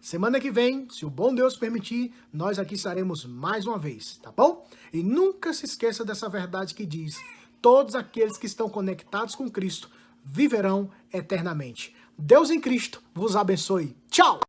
Semana 0.02 0.40
que 0.40 0.52
vem, 0.52 0.86
se 0.90 1.06
o 1.06 1.10
bom 1.10 1.34
Deus 1.34 1.56
permitir, 1.56 2.14
nós 2.32 2.60
aqui 2.60 2.76
estaremos 2.76 3.26
mais 3.26 3.66
uma 3.66 3.78
vez, 3.78 4.18
tá 4.18 4.34
bom? 4.36 4.68
E 4.92 5.02
nunca 5.02 5.54
se 5.54 5.66
esqueça 5.66 6.04
dessa 6.04 6.28
verdade 6.28 6.76
que 6.76 6.86
diz: 6.86 7.18
todos 7.62 7.96
aqueles 7.96 8.38
que 8.38 8.46
estão 8.46 8.68
conectados 8.68 9.34
com 9.34 9.50
Cristo 9.50 9.90
viverão 10.26 10.92
eternamente. 11.12 11.96
Deus 12.18 12.50
em 12.50 12.60
Cristo 12.60 13.02
vos 13.14 13.38
abençoe. 13.38 13.96
Tchau! 14.10 14.42